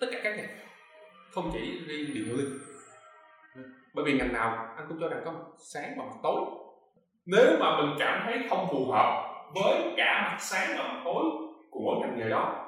tất 0.00 0.06
cả 0.12 0.20
các 0.24 0.36
nghề, 0.36 0.46
không 1.30 1.50
chỉ 1.52 1.80
riêng 1.86 2.14
điều 2.14 2.36
linh 2.36 2.58
bởi 3.96 4.04
vì 4.04 4.18
ngành 4.18 4.32
nào 4.32 4.68
anh 4.76 4.86
cũng 4.88 4.98
cho 5.00 5.08
rằng 5.08 5.22
có 5.24 5.30
mặt 5.30 5.44
sáng 5.72 5.90
và 5.98 6.04
mặt 6.04 6.16
tối. 6.22 6.40
Nếu 7.26 7.56
mà 7.60 7.76
mình 7.76 7.96
cảm 7.98 8.22
thấy 8.24 8.38
không 8.50 8.66
phù 8.70 8.92
hợp 8.92 9.34
với 9.54 9.94
cả 9.96 10.28
mặt 10.30 10.36
sáng 10.38 10.76
và 10.78 10.84
mặt 10.84 11.00
tối 11.04 11.24
của 11.70 11.80
mỗi 11.84 11.96
ngành 12.00 12.18
nghề 12.18 12.28
đó 12.28 12.62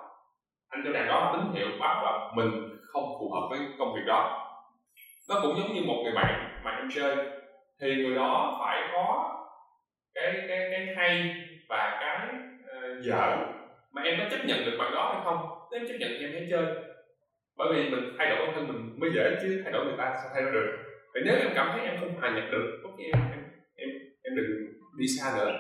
anh 0.68 0.82
cho 0.85 0.92
rằng 0.92 1.08
đó 1.08 1.32
tín 1.32 1.52
hiệu 1.54 1.68
báo 1.80 2.04
là 2.04 2.30
mình 2.35 2.78
không 2.92 3.04
phù 3.20 3.30
hợp 3.35 3.47
với 3.50 3.58
công 3.78 3.94
việc 3.94 4.04
đó. 4.06 4.44
Nó 5.28 5.40
cũng 5.42 5.56
giống 5.58 5.75
như 5.75 5.80
một 5.87 6.00
người 6.02 6.12
bạn 6.14 6.61
mà 6.64 6.70
em 6.70 6.88
chơi. 6.94 7.16
Thì 7.80 7.94
người 7.94 8.14
đó 8.16 8.56
phải 8.61 8.88
có 8.92 9.35
cái 10.14 10.32
cái 10.49 10.68
cái 10.70 10.94
hay 10.97 11.35
và 11.68 11.99
cái 12.00 12.28
uh, 12.61 13.04
dở. 13.04 13.37
Mà 13.92 14.02
em 14.02 14.14
có 14.18 14.25
chấp 14.30 14.44
nhận 14.44 14.64
được 14.64 14.76
bạn 14.78 14.94
đó 14.94 15.11
hay 15.12 15.23
không? 15.25 15.68
Nếu 15.70 15.80
em 15.80 15.88
chấp 15.88 15.97
nhận 16.00 16.11
thì 16.18 16.26
em 16.26 16.32
hãy 16.32 16.49
chơi. 16.50 16.66
Bởi 17.56 17.68
vì 17.73 17.90
mình 17.90 18.14
thay 18.18 18.30
đổi 18.30 18.47
bản 18.47 18.54
thân 18.54 18.68
mình 18.68 19.00
mới 19.00 19.11
dễ 19.14 19.37
chứ 19.42 19.61
thay 19.64 19.73
đổi 19.73 19.85
người 19.85 19.97
ta 19.99 20.14
sao 20.23 20.30
thay 20.35 20.42
đổi 20.42 20.52
được 20.52 20.88
vậy 21.12 21.22
nếu 21.24 21.36
em 21.36 21.52
cảm 21.54 21.68
thấy 21.72 21.86
em 21.86 22.00
không 22.00 22.14
hòa 22.20 22.30
nhập 22.30 22.44
được 22.52 22.80
tốt 22.82 22.96
em 22.98 23.30
em 23.30 23.44
em 23.76 23.88
em 24.22 24.36
đừng 24.36 24.46
đi 24.98 25.06
xa 25.18 25.32
nữa. 25.36 25.52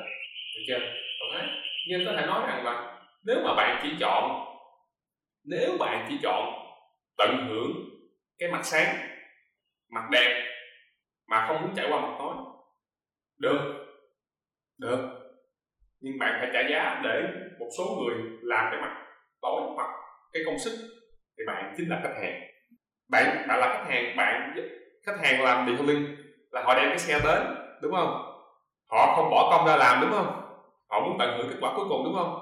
Được 0.56 0.62
chưa? 0.66 0.78
Ok. 1.20 1.42
Nhưng 1.88 2.06
có 2.06 2.12
thể 2.16 2.26
nói 2.26 2.44
rằng 2.48 2.64
là 2.64 3.00
nếu 3.24 3.36
mà 3.44 3.54
bạn 3.54 3.80
chỉ 3.82 3.88
chọn, 4.00 4.46
nếu 5.44 5.76
bạn 5.78 6.06
chỉ 6.08 6.18
chọn 6.22 6.54
tận 7.18 7.46
hưởng 7.48 7.72
cái 8.38 8.50
mặt 8.50 8.60
sáng, 8.64 8.96
mặt 9.90 10.08
đẹp 10.12 10.44
mà 11.26 11.46
không 11.48 11.62
muốn 11.62 11.74
trải 11.76 11.86
qua 11.90 12.00
mặt 12.00 12.16
tối, 12.18 12.34
được 13.38 13.86
được. 14.78 15.14
Nhưng 16.00 16.18
bạn 16.18 16.36
phải 16.40 16.50
trả 16.52 16.68
giá 16.70 17.00
để 17.04 17.22
một 17.58 17.68
số 17.78 17.84
người 17.84 18.16
làm 18.42 18.68
cái 18.70 18.80
mặt 18.80 19.06
tối 19.40 19.62
hoặc 19.74 19.90
cái 20.32 20.42
công 20.46 20.58
sức 20.58 20.88
thì 21.38 21.44
bạn 21.46 21.74
chính 21.76 21.88
là 21.88 22.00
khách 22.02 22.14
hàng. 22.22 22.42
Bạn 23.10 23.48
bạn 23.48 23.60
là 23.60 23.68
khách 23.68 23.90
hàng, 23.90 24.16
bạn 24.16 24.54
khách 25.08 25.20
hàng 25.22 25.44
làm 25.44 25.66
detailing 25.66 26.16
là 26.50 26.62
họ 26.62 26.74
đem 26.74 26.88
cái 26.88 26.98
xe 26.98 27.20
đến 27.24 27.42
đúng 27.82 27.92
không? 27.92 28.24
Họ 28.90 29.16
không 29.16 29.30
bỏ 29.30 29.50
công 29.50 29.66
ra 29.66 29.76
làm 29.76 30.00
đúng 30.00 30.10
không? 30.10 30.26
Họ 30.88 31.00
muốn 31.00 31.16
tận 31.18 31.38
hưởng 31.38 31.48
kết 31.50 31.56
quả 31.60 31.72
cuối 31.76 31.86
cùng 31.88 32.04
đúng 32.04 32.14
không? 32.14 32.38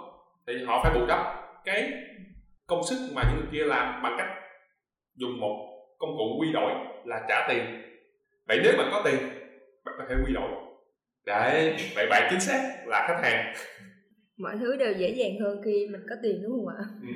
Thì 0.46 0.64
họ 0.64 0.80
phải 0.82 0.94
bù 0.94 1.06
đắp 1.06 1.20
cái 1.64 1.92
công 2.66 2.84
sức 2.84 3.10
mà 3.14 3.22
những 3.22 3.36
người 3.36 3.48
kia 3.52 3.64
làm 3.64 4.02
bằng 4.02 4.14
cách 4.18 4.28
dùng 5.14 5.40
một 5.40 5.56
công 5.98 6.16
cụ 6.16 6.36
quy 6.40 6.52
đổi 6.52 6.72
là 7.04 7.24
trả 7.28 7.48
tiền. 7.48 7.82
Vậy 8.48 8.60
nếu 8.62 8.72
bạn 8.78 8.88
có 8.92 9.02
tiền 9.04 9.16
bạn 9.84 9.94
có 9.98 10.04
thể 10.08 10.14
quy 10.26 10.32
đổi. 10.32 10.50
Đấy 11.26 11.74
vậy 11.94 12.06
bạn 12.10 12.26
chính 12.30 12.40
xác 12.40 12.74
là 12.86 13.04
khách 13.08 13.20
hàng. 13.22 13.54
Mọi 14.38 14.56
thứ 14.60 14.76
đều 14.76 14.92
dễ 14.92 15.10
dàng 15.10 15.40
hơn 15.40 15.60
khi 15.64 15.86
mình 15.90 16.00
có 16.10 16.16
tiền 16.22 16.42
đúng 16.42 16.52
không 16.52 16.74
ạ? 16.78 16.84
Ừ. 17.02 17.14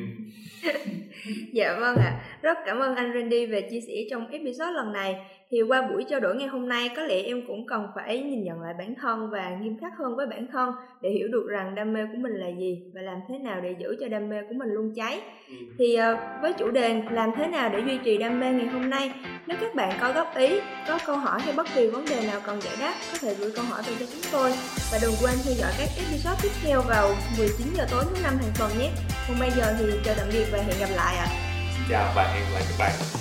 dạ 1.52 1.76
vâng 1.80 1.96
ạ. 1.96 2.10
À. 2.10 2.38
rất 2.42 2.58
cảm 2.66 2.78
ơn 2.78 2.94
anh 2.94 3.12
Randy 3.14 3.46
về 3.46 3.68
chia 3.70 3.80
sẻ 3.80 3.94
trong 4.10 4.30
episode 4.30 4.72
lần 4.72 4.92
này 4.92 5.16
thì 5.50 5.62
qua 5.62 5.82
buổi 5.82 6.04
trao 6.10 6.20
đổi 6.20 6.36
ngày 6.36 6.48
hôm 6.48 6.68
nay 6.68 6.90
có 6.96 7.02
lẽ 7.02 7.22
em 7.22 7.46
cũng 7.46 7.66
cần 7.66 7.86
phải 7.94 8.22
nhìn 8.22 8.44
nhận 8.44 8.60
lại 8.60 8.74
bản 8.78 8.94
thân 9.00 9.30
và 9.30 9.50
nghiêm 9.60 9.76
khắc 9.80 9.92
hơn 9.98 10.16
với 10.16 10.26
bản 10.26 10.46
thân 10.52 10.72
để 11.00 11.10
hiểu 11.10 11.28
được 11.28 11.46
rằng 11.48 11.74
đam 11.74 11.92
mê 11.92 12.00
của 12.12 12.18
mình 12.18 12.32
là 12.32 12.48
gì 12.58 12.82
và 12.94 13.00
làm 13.00 13.20
thế 13.28 13.38
nào 13.38 13.60
để 13.60 13.74
giữ 13.80 13.96
cho 14.00 14.08
đam 14.08 14.28
mê 14.28 14.36
của 14.48 14.54
mình 14.54 14.68
luôn 14.68 14.92
cháy 14.96 15.20
ừ. 15.48 15.54
thì 15.78 15.96
uh, 16.12 16.18
với 16.42 16.52
chủ 16.52 16.70
đề 16.70 17.02
làm 17.10 17.30
thế 17.36 17.46
nào 17.46 17.68
để 17.68 17.82
duy 17.86 17.98
trì 18.04 18.18
đam 18.18 18.40
mê 18.40 18.52
ngày 18.52 18.66
hôm 18.66 18.90
nay 18.90 19.12
nếu 19.46 19.58
các 19.60 19.74
bạn 19.74 19.92
có 20.00 20.12
góp 20.12 20.36
ý 20.36 20.60
có 20.88 20.98
câu 21.06 21.16
hỏi 21.16 21.40
hay 21.40 21.54
bất 21.56 21.66
kỳ 21.74 21.86
vấn 21.86 22.04
đề 22.04 22.26
nào 22.26 22.40
cần 22.46 22.60
giải 22.60 22.76
đáp 22.80 22.94
có 23.12 23.18
thể 23.20 23.34
gửi 23.34 23.50
câu 23.56 23.64
hỏi 23.64 23.82
về 23.86 23.92
cho 24.00 24.06
chúng 24.12 24.22
tôi 24.32 24.50
và 24.92 24.98
đừng 25.02 25.14
quên 25.22 25.34
theo 25.44 25.54
dõi 25.58 25.70
các 25.78 25.88
episode 25.96 26.40
tiếp 26.42 26.52
theo 26.64 26.82
vào 26.88 27.08
19 27.38 27.66
giờ 27.76 27.86
tối 27.90 28.04
thứ 28.10 28.22
năm 28.22 28.34
hàng 28.36 28.52
tuần 28.58 28.70
nhé 28.78 28.90
còn 29.28 29.36
bây 29.40 29.50
giờ 29.50 29.74
thì 29.78 29.84
chào 30.04 30.14
tạm 30.18 30.26
biệt 30.32 30.44
và 30.52 30.58
hẹn 30.58 30.76
gặp 30.80 30.94
lại 30.96 31.16
ạ 31.16 31.26
à. 31.26 31.36
chào 31.90 32.12
và 32.16 32.22
hẹn 32.22 32.42
gặp 32.42 32.50
lại 32.54 32.62
các 32.68 32.76
bạn 32.78 33.19